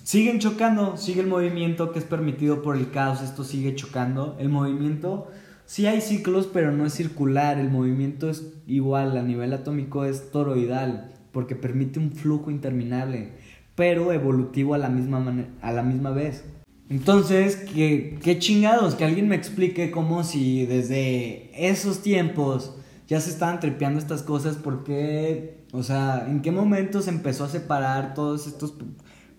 siguen 0.03 0.41
chocando, 0.41 0.99
sigue 0.99 1.23
el 1.23 1.27
movimiento 1.27 1.91
que 1.91 2.01
es 2.01 2.05
permitido 2.05 2.61
por 2.61 2.77
el 2.77 2.91
caos, 2.91 3.23
esto 3.23 3.45
sigue 3.45 3.75
chocando, 3.75 4.37
el 4.39 4.51
movimiento 4.51 5.29
Sí 5.67 5.87
hay 5.87 6.01
ciclos, 6.01 6.49
pero 6.53 6.73
no 6.73 6.87
es 6.87 6.95
circular. 6.95 7.59
El 7.59 7.71
movimiento 7.71 8.29
es 8.29 8.53
igual, 8.67 9.17
a 9.17 9.23
nivel 9.23 9.53
atómico 9.53 10.05
es 10.05 10.31
toroidal, 10.31 11.13
porque 11.33 11.57
permite 11.57 11.99
un 11.99 12.13
flujo 12.13 12.51
interminable, 12.51 13.33
pero 13.75 14.13
evolutivo 14.13 14.75
a 14.75 14.79
la 14.79 14.89
misma, 14.89 15.47
a 15.61 15.73
la 15.73 15.83
misma 15.83 16.11
vez. 16.11 16.45
Entonces, 16.91 17.57
¿qué, 17.57 18.19
qué 18.23 18.39
chingados, 18.39 18.97
que 18.97 19.05
alguien 19.05 19.29
me 19.29 19.37
explique 19.37 19.91
cómo 19.91 20.25
si 20.25 20.67
desde 20.67 21.51
esos 21.57 22.03
tiempos 22.03 22.77
ya 23.09 23.21
se 23.21 23.31
estaban 23.31 23.61
trepeando 23.61 23.99
estas 23.99 24.23
cosas, 24.23 24.57
¿por 24.57 24.85
qué? 24.85 25.65
O 25.73 25.83
sea, 25.83 26.27
¿en 26.29 26.43
qué 26.43 26.51
momento 26.51 27.01
se 27.01 27.11
empezó 27.11 27.45
a 27.45 27.49
separar 27.49 28.13
todos 28.13 28.47
estos 28.47 28.75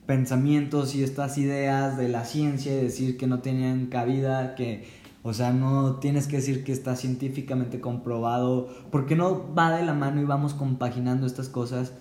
pensamientos 0.05 0.95
y 0.95 1.03
estas 1.03 1.37
ideas 1.37 1.97
de 1.97 2.09
la 2.09 2.25
ciencia 2.25 2.73
y 2.73 2.83
decir 2.83 3.17
que 3.17 3.27
no 3.27 3.39
tenían 3.39 3.85
cabida, 3.85 4.55
que 4.55 4.85
o 5.23 5.33
sea, 5.33 5.53
no 5.53 5.95
tienes 5.95 6.27
que 6.27 6.35
decir 6.35 6.65
que 6.65 6.73
está 6.73 6.97
científicamente 6.97 7.79
comprobado, 7.79 8.67
porque 8.91 9.15
no 9.15 9.53
va 9.55 9.71
de 9.71 9.85
la 9.85 9.93
mano 9.93 10.21
y 10.21 10.25
vamos 10.25 10.53
compaginando 10.53 11.25
estas 11.25 11.47
cosas. 11.47 11.93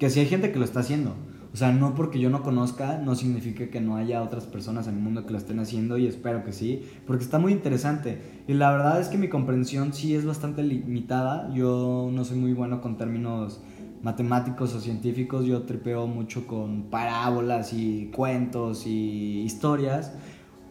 Que 0.00 0.10
si 0.10 0.18
hay 0.18 0.26
gente 0.26 0.50
que 0.50 0.58
lo 0.58 0.64
está 0.64 0.80
haciendo. 0.80 1.14
O 1.52 1.56
sea, 1.56 1.70
no 1.70 1.94
porque 1.94 2.18
yo 2.18 2.30
no 2.30 2.42
conozca, 2.42 2.98
no 2.98 3.14
significa 3.14 3.68
que 3.68 3.80
no 3.80 3.94
haya 3.94 4.24
otras 4.24 4.44
personas 4.44 4.88
en 4.88 4.96
el 4.96 5.00
mundo 5.00 5.24
que 5.24 5.30
lo 5.30 5.38
estén 5.38 5.60
haciendo 5.60 5.96
y 5.96 6.08
espero 6.08 6.44
que 6.44 6.52
sí, 6.52 6.82
porque 7.06 7.22
está 7.22 7.38
muy 7.38 7.52
interesante. 7.52 8.42
Y 8.48 8.54
la 8.54 8.72
verdad 8.72 9.00
es 9.00 9.06
que 9.06 9.16
mi 9.16 9.28
comprensión 9.28 9.92
sí 9.92 10.16
es 10.16 10.26
bastante 10.26 10.64
limitada. 10.64 11.48
Yo 11.54 12.10
no 12.12 12.24
soy 12.24 12.38
muy 12.38 12.54
bueno 12.54 12.80
con 12.80 12.98
términos 12.98 13.60
matemáticos 14.02 14.74
o 14.74 14.80
científicos, 14.80 15.46
yo 15.46 15.62
tripeo 15.62 16.08
mucho 16.08 16.48
con 16.48 16.90
parábolas 16.90 17.72
y 17.72 18.10
cuentos 18.12 18.84
y 18.84 19.42
historias 19.42 20.12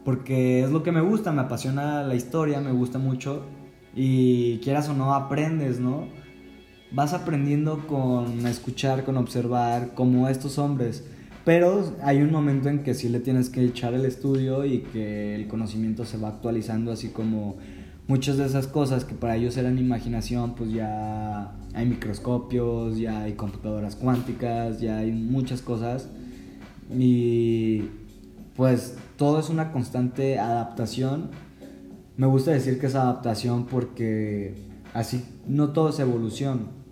porque 0.04 0.64
es 0.64 0.72
lo 0.72 0.84
que 0.84 0.92
me 0.92 1.02
gusta, 1.02 1.32
me 1.32 1.42
apasiona 1.42 2.04
la 2.04 2.16
historia, 2.16 2.60
me 2.60 2.72
gusta 2.72 3.00
mucho 3.00 3.44
y 3.96 4.58
quieras 4.60 4.90
o 4.90 4.94
no 4.94 5.14
aprendes, 5.14 5.80
¿no? 5.80 6.08
Vas 6.92 7.14
aprendiendo 7.14 7.88
con 7.88 8.46
escuchar, 8.46 9.04
con 9.04 9.18
observar, 9.18 9.94
como 9.94 10.28
estos 10.28 10.58
hombres. 10.58 11.04
Pero 11.46 11.94
hay 12.02 12.22
un 12.22 12.32
momento 12.32 12.70
en 12.70 12.84
que 12.84 12.94
sí 12.94 13.10
le 13.10 13.20
tienes 13.20 13.50
que 13.50 13.64
echar 13.64 13.94
el 13.94 14.06
estudio 14.06 14.66
y 14.66 14.80
que 14.80 15.36
el 15.36 15.48
conocimiento 15.48 16.06
se 16.06 16.18
va 16.18 16.30
actualizando, 16.30 16.92
así 16.92 17.10
como 17.10 17.58
muchas 18.08 18.38
de 18.38 18.46
esas 18.46 18.68
cosas 18.68 19.06
que 19.06 19.16
para 19.16 19.36
ellos 19.36 19.58
eran 19.58 19.78
imaginación, 19.78 20.56
pues 20.56 20.72
ya 20.72 21.54
hay 21.74 21.86
microscopios, 21.86 22.98
ya 22.98 23.24
hay 23.24 23.34
computadoras 23.34 23.96
cuánticas, 23.96 24.80
ya 24.80 24.98
hay 24.98 25.12
muchas 25.12 25.62
cosas. 25.62 26.10
Y 26.98 27.90
pues 28.56 28.98
todo 29.18 29.40
es 29.40 29.50
una 29.50 29.72
constante 29.72 30.40
adaptación. 30.40 31.30
Me 32.18 32.28
gusta 32.28 32.52
decir 32.52 32.80
que 32.80 32.88
es 32.88 32.96
adaptación 32.96 33.66
porque 33.66 34.56
así 34.94 35.24
no 35.48 35.70
todo 35.70 35.90
es 35.90 36.00
evolución. 36.00 36.84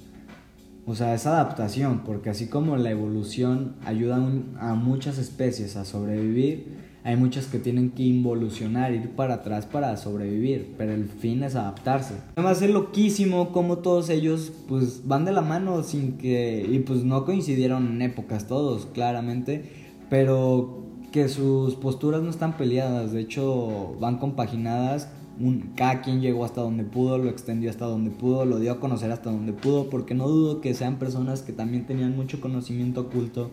O 0.85 0.95
sea, 0.95 1.13
es 1.13 1.27
adaptación, 1.27 2.01
porque 2.03 2.31
así 2.31 2.47
como 2.47 2.75
la 2.75 2.89
evolución 2.89 3.75
ayuda 3.85 4.15
a 4.59 4.73
muchas 4.73 5.19
especies 5.19 5.75
a 5.75 5.85
sobrevivir, 5.85 6.79
hay 7.03 7.15
muchas 7.15 7.47
que 7.47 7.59
tienen 7.59 7.91
que 7.91 8.03
involucionar, 8.03 8.93
ir 8.93 9.09
para 9.11 9.35
atrás 9.35 9.65
para 9.65 9.95
sobrevivir, 9.97 10.73
pero 10.77 10.91
el 10.91 11.07
fin 11.07 11.43
es 11.43 11.55
adaptarse. 11.55 12.15
Además 12.35 12.61
es 12.61 12.69
loquísimo 12.69 13.51
como 13.51 13.79
todos 13.79 14.09
ellos 14.09 14.51
pues 14.67 15.07
van 15.07 15.25
de 15.25 15.31
la 15.31 15.41
mano 15.41 15.83
sin 15.83 16.17
que 16.17 16.67
y 16.69 16.79
pues 16.79 17.03
no 17.03 17.25
coincidieron 17.25 17.87
en 17.87 18.01
épocas 18.01 18.47
todos, 18.47 18.87
claramente, 18.87 19.63
pero 20.09 20.80
que 21.11 21.27
sus 21.27 21.75
posturas 21.75 22.21
no 22.21 22.29
están 22.29 22.57
peleadas, 22.57 23.11
de 23.11 23.21
hecho 23.21 23.95
van 23.99 24.17
compaginadas 24.17 25.09
un, 25.39 25.71
cada 25.75 26.01
quien 26.01 26.21
llegó 26.21 26.45
hasta 26.45 26.61
donde 26.61 26.83
pudo, 26.83 27.17
lo 27.17 27.29
extendió 27.29 27.69
hasta 27.69 27.85
donde 27.85 28.11
pudo, 28.11 28.45
lo 28.45 28.59
dio 28.59 28.73
a 28.73 28.79
conocer 28.79 29.11
hasta 29.11 29.31
donde 29.31 29.53
pudo, 29.53 29.89
porque 29.89 30.13
no 30.13 30.27
dudo 30.27 30.61
que 30.61 30.73
sean 30.73 30.97
personas 30.97 31.41
que 31.41 31.53
también 31.53 31.85
tenían 31.85 32.15
mucho 32.15 32.39
conocimiento 32.39 33.01
oculto, 33.01 33.51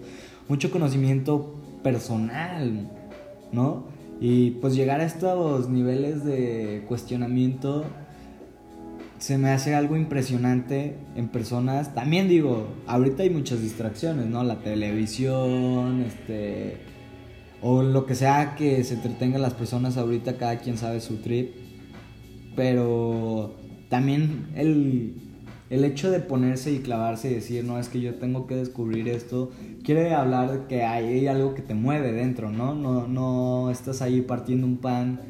mucho 0.48 0.70
conocimiento 0.70 1.54
personal, 1.82 2.90
¿no? 3.52 3.84
Y 4.20 4.52
pues 4.52 4.74
llegar 4.74 5.00
a 5.00 5.04
estos 5.04 5.68
niveles 5.68 6.24
de 6.24 6.84
cuestionamiento 6.88 7.84
se 9.18 9.38
me 9.38 9.50
hace 9.50 9.74
algo 9.74 9.96
impresionante 9.96 10.96
en 11.16 11.28
personas. 11.28 11.94
También 11.94 12.28
digo, 12.28 12.68
ahorita 12.86 13.22
hay 13.22 13.30
muchas 13.30 13.62
distracciones, 13.62 14.26
¿no? 14.26 14.42
La 14.44 14.58
televisión, 14.60 16.02
este 16.02 16.97
o 17.62 17.82
lo 17.82 18.06
que 18.06 18.14
sea 18.14 18.54
que 18.56 18.82
se 18.84 18.94
entretengan 18.94 19.42
las 19.42 19.54
personas 19.54 19.96
ahorita, 19.96 20.36
cada 20.36 20.58
quien 20.58 20.78
sabe 20.78 21.00
su 21.00 21.16
trip. 21.16 21.54
Pero 22.56 23.54
también 23.88 24.48
el, 24.54 25.14
el 25.70 25.84
hecho 25.84 26.10
de 26.10 26.20
ponerse 26.20 26.72
y 26.72 26.78
clavarse 26.78 27.30
y 27.30 27.34
decir, 27.34 27.64
no, 27.64 27.78
es 27.78 27.88
que 27.88 28.00
yo 28.00 28.16
tengo 28.16 28.46
que 28.46 28.56
descubrir 28.56 29.08
esto, 29.08 29.50
quiere 29.84 30.14
hablar 30.14 30.52
de 30.52 30.66
que 30.66 30.82
hay 30.84 31.26
algo 31.26 31.54
que 31.54 31.62
te 31.62 31.74
mueve 31.74 32.12
dentro, 32.12 32.50
¿no? 32.50 32.74
No, 32.74 33.06
no 33.06 33.70
estás 33.70 34.02
ahí 34.02 34.22
partiendo 34.22 34.66
un 34.66 34.78
pan 34.78 35.20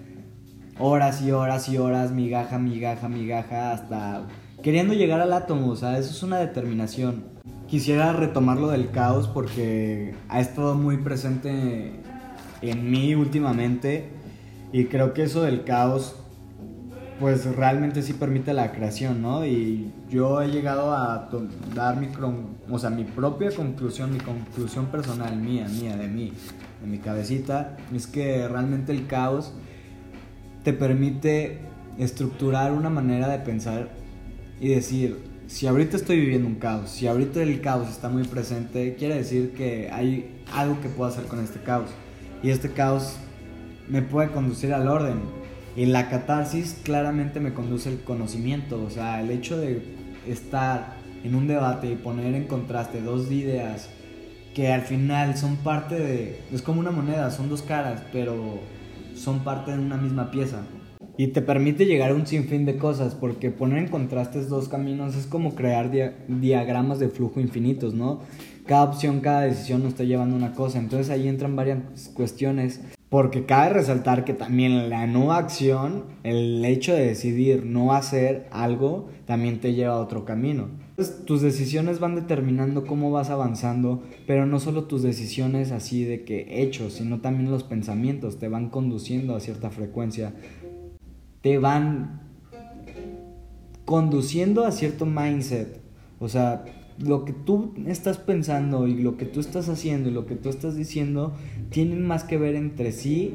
horas 0.78 1.22
y 1.22 1.32
horas 1.32 1.68
y 1.68 1.78
horas, 1.78 2.12
migaja, 2.12 2.58
migaja, 2.58 3.08
migaja, 3.08 3.72
hasta 3.72 4.26
queriendo 4.62 4.94
llegar 4.94 5.20
al 5.20 5.32
átomo, 5.32 5.68
o 5.68 5.76
sea, 5.76 5.98
eso 5.98 6.10
es 6.10 6.22
una 6.22 6.38
determinación. 6.38 7.24
Quisiera 7.66 8.12
retomar 8.12 8.58
lo 8.58 8.68
del 8.68 8.90
caos 8.90 9.28
porque 9.28 10.14
ha 10.28 10.40
estado 10.40 10.74
muy 10.74 10.98
presente 10.98 12.00
en 12.62 12.90
mí 12.90 13.14
últimamente 13.14 14.08
y 14.72 14.86
creo 14.86 15.14
que 15.14 15.24
eso 15.24 15.42
del 15.42 15.64
caos 15.64 16.16
pues 17.18 17.44
realmente 17.56 18.02
sí 18.02 18.12
permite 18.12 18.52
la 18.52 18.70
creación, 18.70 19.22
¿no? 19.22 19.44
Y 19.44 19.90
yo 20.08 20.40
he 20.40 20.48
llegado 20.48 20.92
a 20.92 21.28
dar 21.74 21.96
mi, 21.96 22.08
o 22.70 22.78
sea, 22.78 22.90
mi 22.90 23.04
propia 23.04 23.50
conclusión, 23.50 24.12
mi 24.12 24.20
conclusión 24.20 24.86
personal, 24.86 25.36
mía, 25.36 25.66
mía, 25.68 25.96
de 25.96 26.06
mí, 26.06 26.32
de 26.80 26.86
mi 26.86 26.98
cabecita, 26.98 27.76
es 27.92 28.06
que 28.06 28.46
realmente 28.46 28.92
el 28.92 29.06
caos 29.06 29.52
te 30.62 30.72
permite 30.72 31.58
estructurar 31.98 32.72
una 32.72 32.90
manera 32.90 33.28
de 33.28 33.38
pensar 33.40 33.88
y 34.60 34.68
decir, 34.68 35.18
si 35.48 35.66
ahorita 35.66 35.96
estoy 35.96 36.20
viviendo 36.20 36.46
un 36.46 36.56
caos, 36.56 36.90
si 36.90 37.08
ahorita 37.08 37.42
el 37.42 37.60
caos 37.60 37.88
está 37.88 38.08
muy 38.08 38.24
presente, 38.24 38.94
quiere 38.96 39.16
decir 39.16 39.54
que 39.54 39.90
hay 39.90 40.42
algo 40.52 40.80
que 40.80 40.88
puedo 40.88 41.10
hacer 41.10 41.24
con 41.24 41.40
este 41.40 41.60
caos. 41.60 41.90
Y 42.42 42.50
este 42.50 42.70
caos 42.72 43.16
me 43.88 44.02
puede 44.02 44.30
conducir 44.30 44.72
al 44.72 44.88
orden 44.88 45.20
y 45.76 45.86
la 45.86 46.08
catarsis 46.08 46.76
claramente 46.82 47.40
me 47.40 47.54
conduce 47.54 47.88
al 47.88 48.00
conocimiento, 48.00 48.82
o 48.82 48.90
sea, 48.90 49.20
el 49.20 49.30
hecho 49.30 49.58
de 49.58 49.82
estar 50.26 50.96
en 51.24 51.34
un 51.34 51.46
debate 51.46 51.90
y 51.90 51.96
poner 51.96 52.34
en 52.34 52.46
contraste 52.46 53.00
dos 53.00 53.30
ideas 53.30 53.88
que 54.54 54.72
al 54.72 54.82
final 54.82 55.36
son 55.36 55.56
parte 55.56 55.94
de... 55.94 56.40
Es 56.52 56.62
como 56.62 56.80
una 56.80 56.90
moneda, 56.90 57.30
son 57.30 57.48
dos 57.48 57.62
caras, 57.62 58.02
pero 58.12 58.60
son 59.14 59.40
parte 59.40 59.70
de 59.70 59.78
una 59.78 59.96
misma 59.96 60.30
pieza. 60.30 60.62
Y 61.18 61.26
te 61.28 61.42
permite 61.42 61.84
llegar 61.84 62.12
a 62.12 62.14
un 62.14 62.28
sinfín 62.28 62.64
de 62.64 62.76
cosas, 62.76 63.16
porque 63.16 63.50
poner 63.50 63.78
en 63.78 63.88
contraste 63.88 64.40
dos 64.44 64.68
caminos 64.68 65.16
es 65.16 65.26
como 65.26 65.56
crear 65.56 65.90
diagramas 66.28 67.00
de 67.00 67.08
flujo 67.08 67.40
infinitos, 67.40 67.92
¿no? 67.92 68.20
Cada 68.66 68.84
opción, 68.84 69.18
cada 69.18 69.40
decisión 69.40 69.82
nos 69.82 69.94
está 69.94 70.04
llevando 70.04 70.36
a 70.36 70.38
una 70.38 70.52
cosa, 70.52 70.78
entonces 70.78 71.10
ahí 71.10 71.26
entran 71.26 71.56
varias 71.56 72.10
cuestiones 72.14 72.80
porque 73.08 73.46
cabe 73.46 73.70
resaltar 73.70 74.24
que 74.24 74.34
también 74.34 74.90
la 74.90 75.06
no 75.06 75.32
acción, 75.32 76.04
el 76.24 76.64
hecho 76.64 76.92
de 76.94 77.06
decidir 77.06 77.64
no 77.64 77.94
hacer 77.94 78.46
algo, 78.50 79.08
también 79.24 79.60
te 79.60 79.72
lleva 79.72 79.94
a 79.94 80.00
otro 80.00 80.24
camino. 80.24 80.68
Entonces, 80.90 81.24
tus 81.24 81.40
decisiones 81.42 82.00
van 82.00 82.16
determinando 82.16 82.84
cómo 82.84 83.10
vas 83.10 83.30
avanzando, 83.30 84.02
pero 84.26 84.46
no 84.46 84.58
solo 84.60 84.84
tus 84.84 85.02
decisiones 85.02 85.70
así 85.70 86.04
de 86.04 86.24
que 86.24 86.60
hechos, 86.62 86.94
sino 86.94 87.20
también 87.20 87.50
los 87.50 87.62
pensamientos 87.62 88.38
te 88.38 88.48
van 88.48 88.68
conduciendo 88.68 89.36
a 89.36 89.40
cierta 89.40 89.70
frecuencia, 89.70 90.34
te 91.40 91.58
van 91.58 92.22
conduciendo 93.84 94.64
a 94.64 94.72
cierto 94.72 95.06
mindset. 95.06 95.80
O 96.18 96.28
sea, 96.28 96.64
lo 96.98 97.24
que 97.24 97.32
tú 97.32 97.74
estás 97.86 98.18
pensando 98.18 98.86
y 98.86 98.94
lo 98.94 99.16
que 99.16 99.24
tú 99.24 99.40
estás 99.40 99.68
haciendo 99.68 100.08
y 100.08 100.12
lo 100.12 100.26
que 100.26 100.34
tú 100.34 100.48
estás 100.48 100.76
diciendo 100.76 101.32
tienen 101.70 102.06
más 102.06 102.24
que 102.24 102.38
ver 102.38 102.54
entre 102.54 102.92
sí 102.92 103.34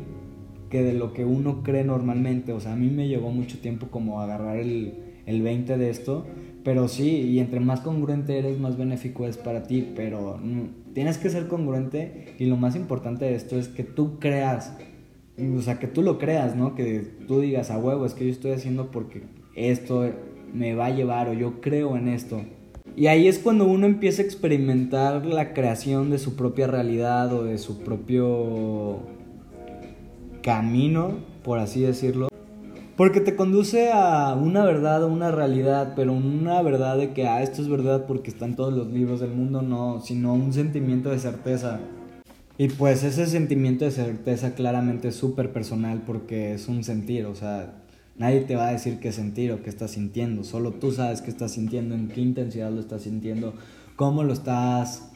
que 0.70 0.84
de 0.84 0.94
lo 0.94 1.13
que 1.13 1.24
uno 1.24 1.63
cree 1.63 1.84
normalmente. 1.84 2.52
O 2.52 2.60
sea, 2.60 2.74
a 2.74 2.76
mí 2.76 2.89
me 2.89 3.08
llevó 3.08 3.32
mucho 3.32 3.60
tiempo 3.60 3.88
como 3.88 4.22
agarrar 4.22 4.58
el, 4.58 4.96
el 5.26 5.42
20 5.42 5.78
de 5.78 5.89
esto, 5.89 6.26
pero 6.63 6.88
sí, 6.88 7.10
y 7.10 7.39
entre 7.39 7.60
más 7.60 7.82
congruente 7.82 8.38
eres, 8.38 8.60
más 8.60 8.78
benéfico 8.78 9.28
es 9.28 9.38
para 9.38 9.63
ti, 9.63 9.92
pero 9.96 10.39
tienes 10.94 11.18
que 11.18 11.30
ser 11.30 11.48
congruente 11.48 12.36
y 12.39 12.46
lo 12.46 12.58
más 12.58 12.76
importante 12.76 13.26
de 13.26 13.36
esto 13.36 13.58
es 13.58 13.68
que 13.68 13.84
tú 13.84 14.20
creas, 14.20 14.76
o 15.38 15.62
sea, 15.62 15.80
que 15.80 15.88
tú 15.88 16.02
lo 16.02 16.19
creas, 16.19 16.56
¿no? 16.56 16.76
Que 16.76 17.00
tú 17.28 17.39
digas 17.39 17.72
a 17.72 17.78
huevo, 17.78 18.06
es 18.06 18.13
que 18.13 18.26
yo 18.26 18.32
estoy 18.32 18.52
haciendo 18.52 18.91
porque 18.91 19.24
esto 19.56 20.10
me 20.54 20.76
va 20.76 20.88
a 20.88 20.96
llevar 20.96 21.30
o 21.30 21.34
yo 21.34 21.62
creo 21.62 21.98
en 21.98 22.08
esto. 22.08 22.41
Y 22.96 23.08
ahí 23.08 23.28
es 23.28 23.39
cuando 23.39 23.65
uno 23.65 23.88
empieza 23.88 24.22
a 24.22 24.26
experimentar 24.26 25.26
la 25.26 25.54
creación 25.54 26.12
de 26.12 26.19
su 26.19 26.36
propia 26.36 26.67
realidad 26.67 27.34
o 27.34 27.43
de 27.43 27.58
su 27.58 27.80
propio 27.80 29.00
camino, 30.43 31.13
por 31.43 31.58
así 31.58 31.82
decirlo. 31.82 32.28
Porque 32.96 33.19
te 33.19 33.36
conduce 33.36 33.91
a 33.91 34.36
una 34.36 34.63
verdad 34.63 35.04
o 35.04 35.08
una 35.08 35.32
realidad, 35.32 35.93
pero 35.96 36.13
una 36.13 36.62
verdad 36.62 36.98
de 36.98 37.13
que, 37.13 37.26
ah, 37.28 37.41
esto 37.41 37.63
es 37.63 37.67
verdad 37.67 38.06
porque 38.06 38.30
está 38.30 38.46
en 38.46 38.56
todos 38.56 38.72
los 38.72 38.88
libros 38.88 39.19
del 39.19 39.32
mundo, 39.32 39.63
no, 39.63 40.00
sino 40.02 40.36
un 40.36 40.54
sentimiento 40.54 41.10
de 41.10 41.17
certeza. 41.17 41.80
Y 42.58 42.68
pues 42.68 43.04
ese 43.04 43.26
sentimiento 43.26 43.86
de 43.86 43.92
certeza 43.92 44.54
claramente 44.54 45.08
es 45.08 45.16
súper 45.16 45.52
personal 45.52 46.04
porque 46.06 46.54
es 46.54 46.68
un 46.68 46.84
sentir, 46.84 47.26
o 47.26 47.36
sea, 47.36 47.84
Nadie 48.16 48.42
te 48.42 48.56
va 48.56 48.68
a 48.68 48.72
decir 48.72 49.00
qué 49.00 49.12
sentir 49.12 49.52
o 49.52 49.63
qué 49.63 49.72
estás 49.72 49.92
sintiendo, 49.92 50.44
solo 50.44 50.72
tú 50.72 50.92
sabes 50.92 51.22
qué 51.22 51.32
estás 51.32 51.54
sintiendo, 51.54 51.96
en 51.96 52.10
qué 52.10 52.22
intensidad 52.22 52.70
lo 52.70 52.80
estás 52.80 53.02
sintiendo, 53.04 53.56
cómo 53.96 54.24
lo 54.24 54.34
estás 54.34 55.10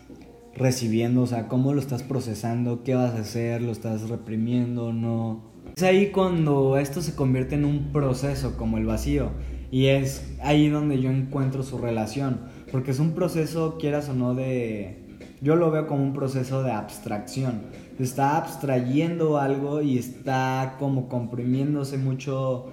recibiendo, 0.56 1.22
o 1.22 1.28
sea, 1.28 1.48
cómo 1.48 1.76
lo 1.76 1.80
estás 1.80 2.02
procesando, 2.02 2.84
qué 2.84 2.96
vas 2.96 3.14
a 3.14 3.20
hacer, 3.20 3.62
lo 3.62 3.72
estás 3.72 4.10
reprimiendo, 4.10 4.94
no. 4.94 5.44
Es 5.76 5.84
ahí 5.84 6.08
cuando 6.08 6.78
esto 6.78 7.04
se 7.04 7.14
convierte 7.14 7.54
en 7.54 7.66
un 7.66 7.92
proceso 7.92 8.58
como 8.58 8.80
el 8.80 8.88
vacío 8.88 9.30
y 9.70 9.88
es 9.88 10.26
ahí 10.42 10.68
donde 10.68 11.00
yo 11.00 11.12
encuentro 11.12 11.62
su 11.62 11.78
relación, 11.78 12.40
porque 12.72 12.90
es 12.90 13.00
un 13.00 13.14
proceso, 13.14 13.78
quieras 13.80 14.10
o 14.10 14.16
no, 14.16 14.34
de... 14.34 15.06
Yo 15.42 15.56
lo 15.56 15.70
veo 15.70 15.88
como 15.88 16.04
un 16.04 16.14
proceso 16.14 16.64
de 16.64 16.72
abstracción. 16.72 17.62
Está 18.00 18.38
abstrayendo 18.38 19.38
algo 19.38 19.82
y 19.82 19.98
está 19.98 20.76
como 20.80 21.08
comprimiéndose 21.08 21.98
mucho 21.98 22.72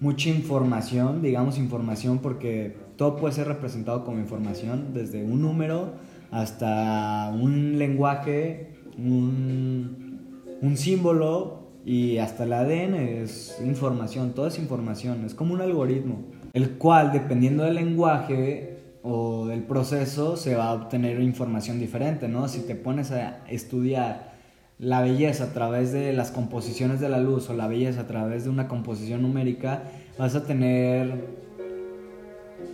mucha 0.00 0.28
información, 0.28 1.22
digamos 1.22 1.58
información, 1.58 2.18
porque 2.18 2.76
todo 2.96 3.16
puede 3.16 3.34
ser 3.34 3.48
representado 3.48 4.04
como 4.04 4.18
información, 4.18 4.92
desde 4.92 5.24
un 5.24 5.40
número 5.40 5.94
hasta 6.30 7.32
un 7.34 7.78
lenguaje, 7.78 8.74
un, 8.98 10.58
un 10.60 10.76
símbolo 10.76 11.66
y 11.84 12.18
hasta 12.18 12.44
el 12.44 12.52
ADN 12.52 12.94
es 12.94 13.58
información, 13.64 14.32
todo 14.32 14.48
es 14.48 14.58
información, 14.58 15.24
es 15.24 15.34
como 15.34 15.54
un 15.54 15.60
algoritmo, 15.60 16.24
el 16.52 16.72
cual 16.72 17.12
dependiendo 17.12 17.64
del 17.64 17.76
lenguaje 17.76 18.75
o 19.08 19.46
del 19.46 19.62
proceso 19.62 20.36
se 20.36 20.56
va 20.56 20.66
a 20.66 20.72
obtener 20.72 21.20
información 21.20 21.78
diferente, 21.78 22.26
¿no? 22.26 22.48
Si 22.48 22.62
te 22.62 22.74
pones 22.74 23.12
a 23.12 23.38
estudiar 23.48 24.34
la 24.80 25.00
belleza 25.00 25.44
a 25.44 25.52
través 25.52 25.92
de 25.92 26.12
las 26.12 26.32
composiciones 26.32 26.98
de 26.98 27.08
la 27.08 27.20
luz 27.20 27.48
o 27.48 27.54
la 27.54 27.68
belleza 27.68 28.00
a 28.00 28.06
través 28.08 28.42
de 28.42 28.50
una 28.50 28.66
composición 28.66 29.22
numérica, 29.22 29.84
vas 30.18 30.34
a 30.34 30.44
tener, 30.44 31.24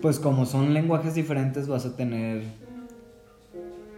pues 0.01 0.19
como 0.19 0.47
son 0.47 0.73
lenguajes 0.73 1.15
diferentes, 1.15 1.69
vas 1.69 1.85
a 1.85 1.97
tener 1.97 2.43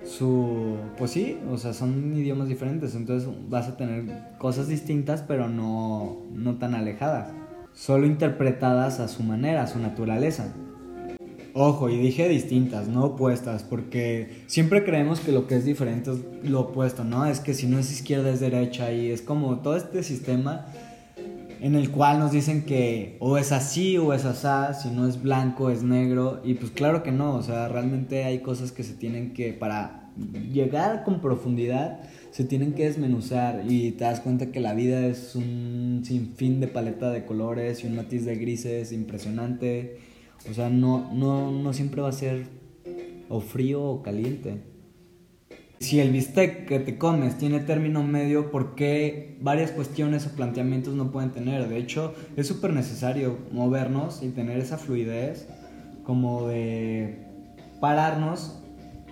su, 0.05 0.77
pues 0.99 1.13
sí, 1.13 1.39
o 1.49 1.57
sea, 1.57 1.73
son 1.73 2.17
idiomas 2.17 2.49
diferentes, 2.49 2.97
entonces 2.97 3.31
vas 3.49 3.69
a 3.69 3.77
tener 3.77 4.37
cosas 4.39 4.67
distintas, 4.67 5.23
pero 5.23 5.49
no, 5.49 6.17
no 6.33 6.57
tan 6.57 6.75
alejadas, 6.75 7.31
solo 7.73 8.07
interpretadas 8.07 8.99
a 8.99 9.07
su 9.07 9.23
manera, 9.23 9.63
a 9.63 9.67
su 9.69 9.79
naturaleza. 9.79 10.53
Ojo, 11.57 11.89
y 11.89 11.97
dije 11.97 12.29
distintas, 12.29 12.89
no 12.89 13.05
opuestas, 13.05 13.63
porque 13.63 14.43
siempre 14.49 14.85
creemos 14.85 15.21
que 15.21 15.31
lo 15.31 15.47
que 15.47 15.55
es 15.55 15.65
diferente 15.65 16.11
es 16.11 16.19
lo 16.51 16.63
opuesto, 16.63 17.05
¿no? 17.05 17.27
Es 17.27 17.39
que 17.39 17.55
si 17.55 17.69
no 17.69 17.79
es 17.79 17.93
izquierda 17.93 18.31
es 18.31 18.41
derecha 18.41 18.93
y 18.93 19.11
es 19.11 19.23
como 19.23 19.61
todo 19.61 19.77
este 19.77 20.03
sistema 20.03 20.67
en 21.61 21.77
el 21.77 21.93
cual 21.93 22.19
nos 22.19 22.33
dicen 22.33 22.65
que 22.65 23.17
o 23.21 23.39
es 23.39 23.53
así 23.53 23.97
o 23.99 24.13
es 24.13 24.25
asá, 24.25 24.75
si 24.75 24.91
no 24.91 25.07
es 25.07 25.23
blanco 25.23 25.71
es 25.71 25.85
negro 25.85 26.41
y 26.45 26.55
pues 26.55 26.73
claro 26.73 27.05
que 27.05 27.13
no, 27.13 27.37
o 27.37 27.43
sea, 27.43 27.69
realmente 27.69 28.25
hay 28.25 28.41
cosas 28.41 28.73
que 28.73 28.83
se 28.83 28.95
tienen 28.95 29.33
que 29.33 29.53
para 29.53 30.11
llegar 30.53 31.05
con 31.05 31.21
profundidad 31.21 32.01
se 32.33 32.45
tienen 32.45 32.73
que 32.73 32.85
desmenuzar 32.85 33.63
y 33.69 33.93
te 33.93 34.05
das 34.05 34.19
cuenta 34.19 34.51
que 34.51 34.59
la 34.59 34.75
vida 34.75 35.07
es 35.07 35.37
un 35.37 36.03
sinfín 36.05 36.59
de 36.59 36.67
paleta 36.67 37.11
de 37.11 37.25
colores 37.25 37.85
y 37.85 37.87
un 37.87 37.95
matiz 37.95 38.25
de 38.25 38.35
grises 38.35 38.91
impresionante 38.91 40.14
o 40.51 40.55
sea, 40.55 40.69
no, 40.69 41.11
no, 41.13 41.51
no 41.51 41.73
siempre 41.73 42.03
va 42.03 42.09
a 42.09 42.13
ser 42.13 42.47
o 43.29 43.41
frío 43.41 43.83
o 43.83 44.03
caliente. 44.03 44.63
Si 45.81 46.01
el 46.01 46.11
bistec 46.13 46.67
que 46.67 46.79
te 46.79 46.97
comes 46.97 47.37
tiene 47.37 47.61
término 47.61 48.03
medio, 48.03 48.51
¿por 48.51 48.75
qué 48.75 49.37
varias 49.41 49.71
cuestiones 49.71 50.27
o 50.27 50.31
planteamientos 50.31 50.95
no 50.95 51.11
pueden 51.11 51.31
tener? 51.31 51.69
De 51.69 51.77
hecho, 51.77 52.15
es 52.37 52.47
súper 52.47 52.73
necesario 52.73 53.37
movernos 53.53 54.23
y 54.23 54.31
tener 54.31 54.59
esa 54.59 54.79
fluidez 54.79 55.47
como 56.05 56.49
de 56.49 57.27
pararnos 57.81 58.64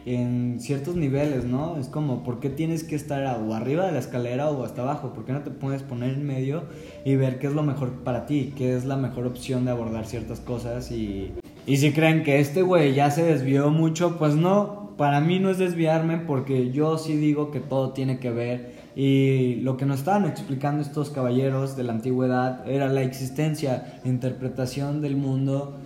en 0.04 0.58
ciertos 0.60 0.96
niveles, 0.96 1.44
¿no? 1.44 1.76
Es 1.78 1.88
como, 1.88 2.22
¿por 2.24 2.40
qué 2.40 2.50
tienes 2.50 2.84
que 2.84 2.96
estar 2.96 3.22
o 3.40 3.54
arriba 3.54 3.86
de 3.86 3.92
la 3.92 3.98
escalera 3.98 4.50
o 4.50 4.64
hasta 4.64 4.82
abajo? 4.82 5.12
¿Por 5.12 5.24
qué 5.24 5.32
no 5.32 5.42
te 5.42 5.50
puedes 5.50 5.82
poner 5.82 6.14
en 6.14 6.26
medio 6.26 6.64
y 7.04 7.16
ver 7.16 7.38
qué 7.38 7.46
es 7.46 7.52
lo 7.52 7.62
mejor 7.62 8.02
para 8.02 8.26
ti? 8.26 8.52
¿Qué 8.56 8.76
es 8.76 8.84
la 8.84 8.96
mejor 8.96 9.26
opción 9.26 9.64
de 9.64 9.70
abordar 9.70 10.06
ciertas 10.06 10.40
cosas? 10.40 10.90
Y, 10.90 11.32
y 11.66 11.76
si 11.76 11.92
creen 11.92 12.24
que 12.24 12.40
este 12.40 12.62
güey 12.62 12.94
ya 12.94 13.10
se 13.10 13.22
desvió 13.22 13.70
mucho, 13.70 14.18
pues 14.18 14.34
no, 14.34 14.94
para 14.96 15.20
mí 15.20 15.38
no 15.38 15.50
es 15.50 15.58
desviarme 15.58 16.18
porque 16.18 16.70
yo 16.72 16.98
sí 16.98 17.16
digo 17.16 17.50
que 17.50 17.60
todo 17.60 17.92
tiene 17.92 18.18
que 18.18 18.30
ver. 18.30 18.82
Y 18.94 19.56
lo 19.62 19.76
que 19.76 19.86
nos 19.86 20.00
estaban 20.00 20.26
explicando 20.26 20.82
estos 20.82 21.10
caballeros 21.10 21.76
de 21.76 21.84
la 21.84 21.92
antigüedad 21.92 22.68
era 22.68 22.88
la 22.88 23.02
existencia, 23.02 24.00
interpretación 24.04 25.00
del 25.00 25.16
mundo 25.16 25.78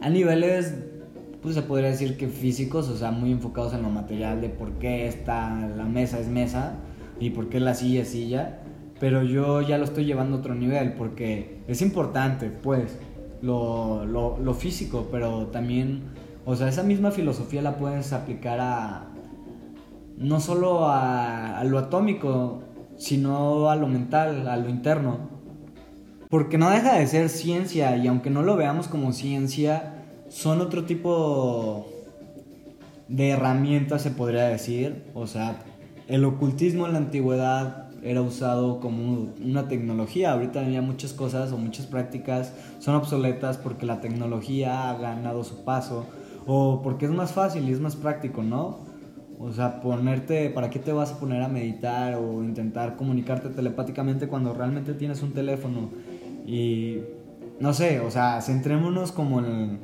a 0.00 0.08
niveles 0.08 0.74
pues 1.42 1.54
se 1.54 1.62
podría 1.62 1.88
decir 1.88 2.16
que 2.16 2.28
físicos, 2.28 2.88
o 2.88 2.96
sea, 2.96 3.10
muy 3.10 3.32
enfocados 3.32 3.72
en 3.74 3.82
lo 3.82 3.90
material 3.90 4.40
de 4.40 4.48
por 4.48 4.72
qué 4.72 5.06
esta, 5.06 5.68
la 5.76 5.84
mesa 5.84 6.18
es 6.18 6.28
mesa 6.28 6.74
y 7.18 7.30
por 7.30 7.48
qué 7.48 7.60
la 7.60 7.74
silla 7.74 8.02
es 8.02 8.08
silla, 8.08 8.60
pero 8.98 9.22
yo 9.22 9.62
ya 9.62 9.78
lo 9.78 9.84
estoy 9.84 10.04
llevando 10.04 10.36
a 10.36 10.40
otro 10.40 10.54
nivel 10.54 10.92
porque 10.94 11.62
es 11.66 11.80
importante, 11.80 12.50
pues, 12.50 12.98
lo, 13.40 14.04
lo, 14.04 14.38
lo 14.38 14.54
físico, 14.54 15.08
pero 15.10 15.46
también, 15.46 16.02
o 16.44 16.56
sea, 16.56 16.68
esa 16.68 16.82
misma 16.82 17.10
filosofía 17.10 17.62
la 17.62 17.76
puedes 17.76 18.12
aplicar 18.12 18.60
a, 18.60 19.06
no 20.18 20.40
solo 20.40 20.86
a, 20.86 21.58
a 21.58 21.64
lo 21.64 21.78
atómico, 21.78 22.62
sino 22.96 23.70
a 23.70 23.76
lo 23.76 23.86
mental, 23.86 24.46
a 24.46 24.56
lo 24.58 24.68
interno. 24.68 25.30
Porque 26.28 26.58
no 26.58 26.70
deja 26.70 26.98
de 26.98 27.06
ser 27.06 27.28
ciencia 27.30 27.96
y 27.96 28.06
aunque 28.06 28.30
no 28.30 28.42
lo 28.42 28.56
veamos 28.56 28.86
como 28.86 29.12
ciencia, 29.12 29.99
son 30.30 30.60
otro 30.60 30.84
tipo 30.84 31.86
de 33.08 33.30
herramientas, 33.30 34.02
se 34.02 34.10
podría 34.10 34.44
decir. 34.44 35.04
O 35.14 35.26
sea, 35.26 35.58
el 36.08 36.24
ocultismo 36.24 36.86
en 36.86 36.92
la 36.92 36.98
antigüedad 36.98 37.90
era 38.02 38.22
usado 38.22 38.80
como 38.80 39.32
una 39.44 39.68
tecnología. 39.68 40.32
Ahorita 40.32 40.66
ya 40.68 40.80
muchas 40.80 41.12
cosas 41.12 41.52
o 41.52 41.58
muchas 41.58 41.86
prácticas 41.86 42.54
son 42.78 42.94
obsoletas 42.94 43.58
porque 43.58 43.84
la 43.84 44.00
tecnología 44.00 44.88
ha 44.88 44.94
ganado 44.96 45.44
su 45.44 45.64
paso 45.64 46.06
o 46.46 46.80
porque 46.82 47.06
es 47.06 47.10
más 47.10 47.32
fácil 47.32 47.68
y 47.68 47.72
es 47.72 47.80
más 47.80 47.96
práctico, 47.96 48.42
¿no? 48.42 48.78
O 49.38 49.52
sea, 49.52 49.80
ponerte, 49.80 50.50
¿para 50.50 50.70
qué 50.70 50.78
te 50.78 50.92
vas 50.92 51.12
a 51.12 51.18
poner 51.18 51.42
a 51.42 51.48
meditar 51.48 52.14
o 52.14 52.44
intentar 52.44 52.96
comunicarte 52.96 53.48
telepáticamente 53.48 54.28
cuando 54.28 54.54
realmente 54.54 54.94
tienes 54.94 55.22
un 55.22 55.32
teléfono? 55.32 55.90
Y 56.46 56.98
no 57.58 57.72
sé, 57.72 58.00
o 58.00 58.10
sea, 58.10 58.40
centrémonos 58.42 59.12
como 59.12 59.40
en, 59.40 59.80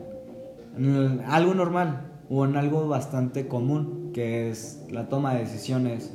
algo 1.27 1.55
normal 1.55 2.13
o 2.29 2.45
en 2.45 2.57
algo 2.57 2.89
bastante 2.89 3.49
común, 3.49 4.11
que 4.13 4.51
es 4.51 4.85
la 4.91 5.09
toma 5.09 5.35
de 5.35 5.41
decisiones. 5.41 6.13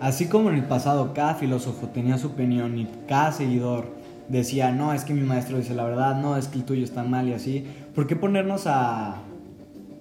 Así 0.00 0.26
como 0.26 0.50
en 0.50 0.56
el 0.56 0.64
pasado 0.64 1.14
cada 1.14 1.34
filósofo 1.34 1.88
tenía 1.88 2.18
su 2.18 2.28
opinión 2.28 2.78
y 2.78 2.88
cada 3.08 3.32
seguidor 3.32 3.86
decía, 4.28 4.72
no, 4.72 4.92
es 4.92 5.04
que 5.04 5.14
mi 5.14 5.22
maestro 5.22 5.56
dice 5.56 5.74
la 5.74 5.84
verdad, 5.84 6.20
no, 6.20 6.36
es 6.36 6.48
que 6.48 6.58
el 6.58 6.64
tuyo 6.64 6.84
está 6.84 7.04
mal 7.04 7.28
y 7.28 7.32
así, 7.32 7.66
¿por 7.94 8.06
qué 8.06 8.16
ponernos 8.16 8.66
a, 8.66 9.16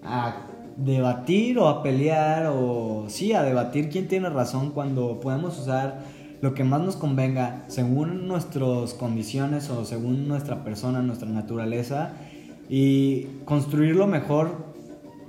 a 0.04 0.36
debatir 0.78 1.60
o 1.60 1.68
a 1.68 1.84
pelear 1.84 2.48
o 2.54 3.06
sí, 3.08 3.34
a 3.34 3.44
debatir 3.44 3.90
quién 3.90 4.08
tiene 4.08 4.30
razón 4.30 4.72
cuando 4.72 5.20
podemos 5.20 5.60
usar 5.60 6.00
lo 6.42 6.54
que 6.54 6.64
más 6.64 6.82
nos 6.82 6.98
convenga 6.98 7.64
según 7.68 8.28
nuestras 8.28 8.94
condiciones 8.94 9.70
o 9.70 9.86
según 9.86 10.28
nuestra 10.28 10.64
persona, 10.64 11.02
nuestra 11.02 11.30
naturaleza 11.30 12.14
y 12.76 13.28
construir 13.46 13.96
lo 13.96 14.08
mejor 14.08 14.66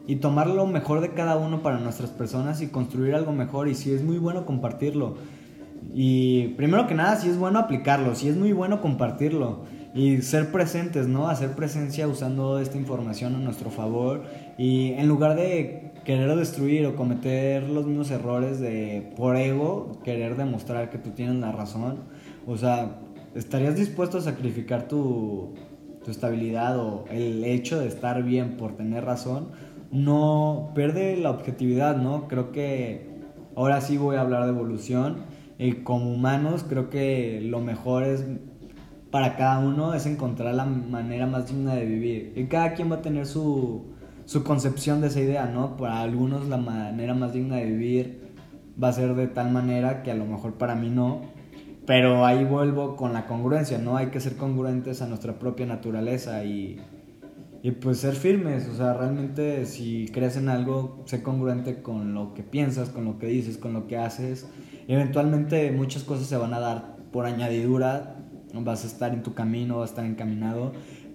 y 0.07 0.17
tomar 0.17 0.47
lo 0.47 0.67
mejor 0.67 1.03
de 1.03 1.11
cada 1.11 1.37
uno 1.37 1.63
para 1.63 1.79
nuestras 1.79 2.09
personas 2.09 2.63
y 2.63 2.69
construir 2.69 3.15
algo 3.15 3.33
mejor 3.33 3.69
y 3.69 3.75
si 3.75 3.93
es 3.93 4.03
muy 4.03 4.17
bueno 4.17 4.47
compartirlo. 4.47 5.17
Y 5.93 6.55
primero 6.57 6.87
que 6.87 6.95
nada, 6.95 7.17
si 7.17 7.29
es 7.29 7.37
bueno 7.37 7.59
aplicarlo, 7.59 8.15
si 8.15 8.31
es 8.31 8.37
muy 8.39 8.55
bueno 8.55 8.81
compartirlo 8.81 9.65
y 9.95 10.23
ser 10.23 10.53
presentes, 10.53 11.07
¿no? 11.07 11.29
Hacer 11.29 11.51
presencia 11.51 12.09
usando 12.09 12.61
esta 12.61 12.79
información 12.79 13.35
a 13.35 13.39
nuestro 13.41 13.69
favor 13.69 14.23
y 14.57 14.93
en 14.93 15.07
lugar 15.07 15.37
de 15.37 15.93
querer 16.07 16.35
destruir 16.37 16.87
o 16.87 16.97
cometer 16.97 17.69
los 17.69 17.85
mismos 17.85 18.11
errores 18.11 18.59
de 18.59 19.13
por 19.19 19.37
ego, 19.37 20.01
querer 20.03 20.39
demostrar 20.39 20.89
que 20.89 20.97
tú 20.97 21.11
tienes 21.11 21.37
la 21.37 21.53
razón, 21.53 22.05
o 22.47 22.57
sea, 22.57 23.01
¿estarías 23.35 23.77
dispuesto 23.77 24.17
a 24.17 24.23
sacrificar 24.23 24.89
tu, 24.89 25.53
tu 26.05 26.11
estabilidad 26.11 26.79
o 26.79 27.07
el 27.11 27.43
hecho 27.45 27.81
de 27.81 27.89
estar 27.89 28.23
bien 28.23 28.57
por 28.57 28.77
tener 28.77 29.05
razón, 29.05 29.49
no 29.91 30.73
pierde 30.75 31.17
la 31.17 31.31
objetividad, 31.31 31.97
¿no? 31.97 32.29
Creo 32.29 32.53
que 32.53 33.09
ahora 33.57 33.81
sí 33.81 33.97
voy 33.97 34.17
a 34.17 34.21
hablar 34.21 34.45
de 34.45 34.51
evolución 34.51 35.25
y 35.59 35.73
como 35.73 36.13
humanos 36.13 36.65
creo 36.69 36.91
que 36.91 37.41
lo 37.43 37.61
mejor 37.61 38.05
es 38.05 38.25
para 39.11 39.37
cada 39.37 39.61
uno 39.61 39.95
es 39.95 40.07
encontrar 40.07 40.55
la 40.55 40.65
manera 40.65 41.27
más 41.27 41.49
digna 41.49 41.75
de 41.75 41.87
vivir 41.87 42.33
y 42.35 42.47
cada 42.47 42.75
quien 42.75 42.91
va 42.91 42.97
a 42.97 43.03
tener 43.03 43.27
su, 43.27 43.95
su 44.25 44.43
concepción 44.43 45.01
de 45.01 45.07
esa 45.07 45.21
idea, 45.21 45.47
¿no? 45.47 45.77
Para 45.77 46.01
algunos 46.01 46.49
la 46.49 46.57
manera 46.57 47.15
más 47.15 47.33
digna 47.33 47.57
de 47.57 47.67
vivir 47.67 48.35
va 48.83 48.89
a 48.89 48.93
ser 48.93 49.15
de 49.15 49.29
tal 49.29 49.53
manera 49.53 50.03
que 50.03 50.11
a 50.11 50.15
lo 50.15 50.27
mejor 50.27 50.55
para 50.55 50.75
mí 50.75 50.91
no, 50.91 51.23
pero 51.87 52.25
ahí 52.25 52.45
vuelvo 52.45 52.97
con 52.97 53.13
la 53.13 53.27
congruencia, 53.27 53.79
¿no? 53.79 53.97
Hay 53.97 54.07
que 54.07 54.21
ser 54.21 54.37
congruentes 54.37 55.03
a 55.03 55.07
nuestra 55.07 55.39
propia 55.39 55.67
naturaleza 55.67 56.45
y, 56.45 56.81
y 57.63 57.71
pues 57.73 57.99
ser 57.99 58.15
firmes, 58.15 58.69
o 58.69 58.77
sea, 58.77 58.95
realmente 58.95 59.67
si 59.67 60.09
crees 60.13 60.37
en 60.37 60.49
algo, 60.49 61.03
sé 61.07 61.23
congruente 61.23 61.83
con 61.83 62.15
lo 62.15 62.35
que 62.35 62.43
piensas, 62.43 62.89
con 62.89 63.05
lo 63.05 63.19
que 63.19 63.27
dices, 63.27 63.59
con 63.59 63.73
lo 63.73 63.87
que 63.87 63.99
haces. 63.99 64.49
Eventualmente 64.89 65.71
muchas 65.73 66.05
cosas 66.05 66.27
se 66.27 66.37
van 66.37 66.55
a 66.55 66.61
dar 66.61 66.97
por 67.13 67.27
añadidura, 67.27 68.17
vas 68.55 68.85
a 68.85 68.87
estar 68.87 69.13
en 69.13 69.23
tu 69.23 69.35
camino, 69.35 69.79
vas 69.79 69.91
a 69.91 69.93
estar 69.93 70.05
encaminado, 70.07 70.73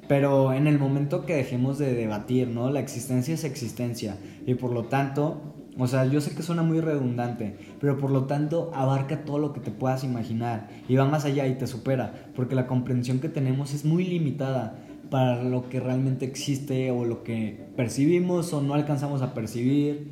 pero 0.07 0.53
en 0.53 0.67
el 0.67 0.79
momento 0.79 1.25
que 1.25 1.35
dejemos 1.35 1.77
de 1.77 1.93
debatir, 1.93 2.47
¿no? 2.47 2.69
La 2.69 2.79
existencia 2.79 3.33
es 3.33 3.43
existencia 3.43 4.17
y 4.45 4.55
por 4.55 4.71
lo 4.71 4.85
tanto 4.85 5.58
o 5.77 5.87
sea, 5.87 6.05
yo 6.05 6.19
sé 6.19 6.35
que 6.35 6.43
suena 6.43 6.63
muy 6.63 6.81
redundante, 6.81 7.57
pero 7.79 7.97
por 7.97 8.11
lo 8.11 8.25
tanto 8.25 8.71
abarca 8.73 9.23
todo 9.23 9.39
lo 9.39 9.53
que 9.53 9.59
te 9.59 9.71
puedas 9.71 10.03
imaginar 10.03 10.67
y 10.87 10.95
va 10.95 11.05
más 11.05 11.25
allá 11.25 11.47
y 11.47 11.55
te 11.55 11.67
supera, 11.67 12.31
porque 12.35 12.55
la 12.55 12.67
comprensión 12.67 13.19
que 13.19 13.29
tenemos 13.29 13.73
es 13.73 13.85
muy 13.85 14.03
limitada 14.03 14.79
para 15.09 15.43
lo 15.43 15.69
que 15.69 15.79
realmente 15.79 16.25
existe 16.25 16.91
o 16.91 17.05
lo 17.05 17.23
que 17.23 17.69
percibimos 17.75 18.53
o 18.53 18.61
no 18.61 18.73
alcanzamos 18.73 19.21
a 19.21 19.33
percibir. 19.33 20.11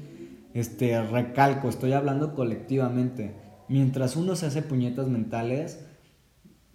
Este, 0.53 1.01
recalco, 1.03 1.69
estoy 1.69 1.93
hablando 1.93 2.33
colectivamente. 2.33 3.35
Mientras 3.67 4.15
uno 4.15 4.35
se 4.35 4.47
hace 4.47 4.61
puñetas 4.61 5.07
mentales, 5.07 5.85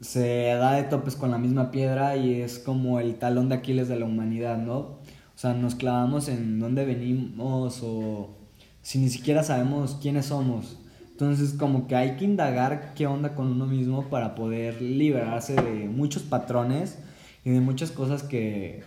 se 0.00 0.44
da 0.54 0.74
de 0.74 0.84
topes 0.84 1.16
con 1.16 1.30
la 1.30 1.38
misma 1.38 1.70
piedra 1.70 2.16
y 2.16 2.42
es 2.42 2.58
como 2.58 3.00
el 3.00 3.16
talón 3.16 3.48
de 3.48 3.56
Aquiles 3.56 3.88
de 3.88 3.98
la 3.98 4.04
humanidad, 4.04 4.58
¿no? 4.58 4.76
O 4.78 4.98
sea, 5.36 5.54
nos 5.54 5.74
clavamos 5.74 6.28
en 6.28 6.60
dónde 6.60 6.84
venimos 6.84 7.80
o 7.82 8.41
si 8.82 8.98
ni 8.98 9.08
siquiera 9.08 9.42
sabemos 9.42 9.98
quiénes 10.00 10.26
somos. 10.26 10.76
Entonces 11.12 11.54
como 11.54 11.86
que 11.86 11.94
hay 11.94 12.16
que 12.16 12.24
indagar 12.24 12.94
qué 12.94 13.06
onda 13.06 13.34
con 13.34 13.46
uno 13.46 13.66
mismo 13.66 14.04
para 14.08 14.34
poder 14.34 14.82
liberarse 14.82 15.54
de 15.54 15.88
muchos 15.88 16.22
patrones 16.22 16.98
y 17.44 17.50
de 17.50 17.60
muchas 17.60 17.90
cosas 17.90 18.22
que, 18.22 18.82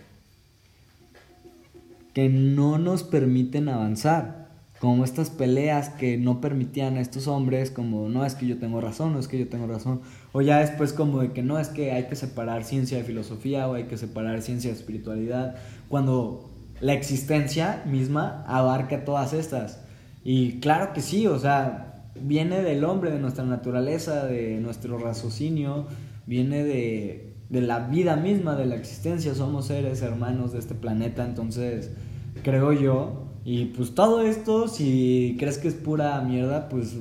que 2.12 2.28
no 2.28 2.78
nos 2.78 3.02
permiten 3.02 3.68
avanzar. 3.68 4.46
Como 4.80 5.04
estas 5.04 5.30
peleas 5.30 5.88
que 5.88 6.18
no 6.18 6.42
permitían 6.42 6.98
a 6.98 7.00
estos 7.00 7.28
hombres, 7.28 7.70
como 7.70 8.10
no 8.10 8.26
es 8.26 8.34
que 8.34 8.46
yo 8.46 8.58
tengo 8.58 8.82
razón, 8.82 9.14
no 9.14 9.18
es 9.18 9.26
que 9.26 9.38
yo 9.38 9.48
tengo 9.48 9.66
razón. 9.66 10.02
O 10.32 10.42
ya 10.42 10.58
después 10.58 10.92
como 10.92 11.20
de 11.20 11.32
que 11.32 11.42
no 11.42 11.58
es 11.58 11.68
que 11.68 11.92
hay 11.92 12.08
que 12.08 12.16
separar 12.16 12.62
ciencia 12.62 12.98
de 12.98 13.04
filosofía 13.04 13.68
o 13.68 13.74
hay 13.74 13.84
que 13.84 13.96
separar 13.96 14.42
ciencia 14.42 14.70
de 14.70 14.76
espiritualidad. 14.76 15.56
Cuando 15.88 16.50
la 16.80 16.92
existencia 16.92 17.82
misma 17.86 18.44
abarca 18.46 19.06
todas 19.06 19.32
estas. 19.32 19.85
Y 20.28 20.58
claro 20.58 20.92
que 20.92 21.02
sí, 21.02 21.28
o 21.28 21.38
sea, 21.38 22.10
viene 22.20 22.60
del 22.60 22.82
hombre, 22.82 23.12
de 23.12 23.20
nuestra 23.20 23.44
naturaleza, 23.44 24.26
de 24.26 24.58
nuestro 24.58 24.98
raciocinio, 24.98 25.86
viene 26.26 26.64
de, 26.64 27.36
de 27.48 27.60
la 27.60 27.86
vida 27.86 28.16
misma, 28.16 28.56
de 28.56 28.66
la 28.66 28.74
existencia. 28.74 29.36
Somos 29.36 29.66
seres 29.66 30.02
hermanos 30.02 30.52
de 30.52 30.58
este 30.58 30.74
planeta, 30.74 31.24
entonces 31.24 31.92
creo 32.42 32.72
yo. 32.72 33.28
Y 33.44 33.66
pues 33.66 33.94
todo 33.94 34.20
esto, 34.22 34.66
si 34.66 35.36
crees 35.38 35.58
que 35.58 35.68
es 35.68 35.74
pura 35.74 36.20
mierda, 36.22 36.68
pues 36.68 36.96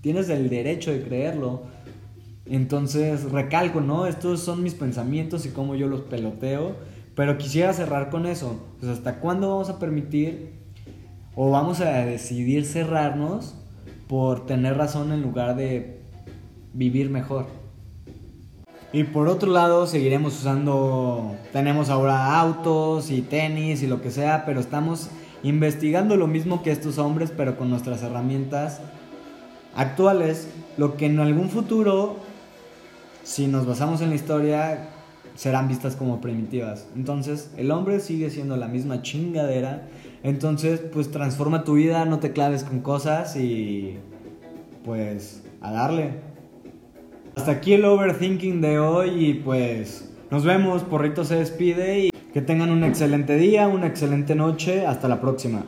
tienes 0.00 0.30
el 0.30 0.48
derecho 0.48 0.92
de 0.92 1.02
creerlo. 1.02 1.64
Entonces 2.46 3.30
recalco, 3.30 3.82
¿no? 3.82 4.06
Estos 4.06 4.40
son 4.40 4.62
mis 4.62 4.72
pensamientos 4.72 5.44
y 5.44 5.50
cómo 5.50 5.74
yo 5.74 5.88
los 5.88 6.00
peloteo. 6.00 6.74
Pero 7.14 7.36
quisiera 7.36 7.74
cerrar 7.74 8.08
con 8.08 8.24
eso. 8.24 8.58
Pues 8.80 8.90
hasta 8.90 9.20
cuándo 9.20 9.50
vamos 9.50 9.68
a 9.68 9.78
permitir 9.78 10.55
o 11.36 11.50
vamos 11.50 11.80
a 11.80 11.90
decidir 12.06 12.64
cerrarnos 12.64 13.54
por 14.08 14.46
tener 14.46 14.76
razón 14.76 15.12
en 15.12 15.22
lugar 15.22 15.54
de 15.54 16.00
vivir 16.72 17.10
mejor. 17.10 17.46
Y 18.92 19.04
por 19.04 19.28
otro 19.28 19.52
lado, 19.52 19.86
seguiremos 19.86 20.38
usando, 20.40 21.36
tenemos 21.52 21.90
ahora 21.90 22.40
autos 22.40 23.10
y 23.10 23.20
tenis 23.20 23.82
y 23.82 23.86
lo 23.86 24.00
que 24.00 24.10
sea, 24.10 24.46
pero 24.46 24.60
estamos 24.60 25.10
investigando 25.42 26.16
lo 26.16 26.26
mismo 26.26 26.62
que 26.62 26.70
estos 26.70 26.96
hombres, 26.96 27.30
pero 27.36 27.58
con 27.58 27.68
nuestras 27.68 28.02
herramientas 28.02 28.80
actuales, 29.74 30.48
lo 30.78 30.96
que 30.96 31.06
en 31.06 31.20
algún 31.20 31.50
futuro, 31.50 32.16
si 33.24 33.46
nos 33.46 33.66
basamos 33.66 34.00
en 34.00 34.08
la 34.08 34.14
historia, 34.14 34.88
serán 35.34 35.68
vistas 35.68 35.96
como 35.96 36.22
primitivas. 36.22 36.86
Entonces, 36.96 37.50
el 37.58 37.70
hombre 37.72 38.00
sigue 38.00 38.30
siendo 38.30 38.56
la 38.56 38.68
misma 38.68 39.02
chingadera 39.02 39.86
entonces, 40.26 40.80
pues 40.92 41.12
transforma 41.12 41.62
tu 41.62 41.74
vida, 41.74 42.04
no 42.04 42.18
te 42.18 42.32
claves 42.32 42.64
con 42.64 42.80
cosas 42.80 43.36
y 43.36 43.96
pues 44.84 45.44
a 45.60 45.70
darle. 45.70 46.14
Hasta 47.36 47.52
aquí 47.52 47.74
el 47.74 47.84
overthinking 47.84 48.60
de 48.60 48.80
hoy 48.80 49.28
y 49.28 49.34
pues 49.34 50.12
nos 50.32 50.44
vemos, 50.44 50.82
Porrito 50.82 51.24
se 51.24 51.36
despide 51.36 52.00
y 52.00 52.10
que 52.32 52.42
tengan 52.42 52.70
un 52.70 52.82
excelente 52.82 53.36
día, 53.36 53.68
una 53.68 53.86
excelente 53.86 54.34
noche, 54.34 54.84
hasta 54.84 55.06
la 55.06 55.20
próxima. 55.20 55.64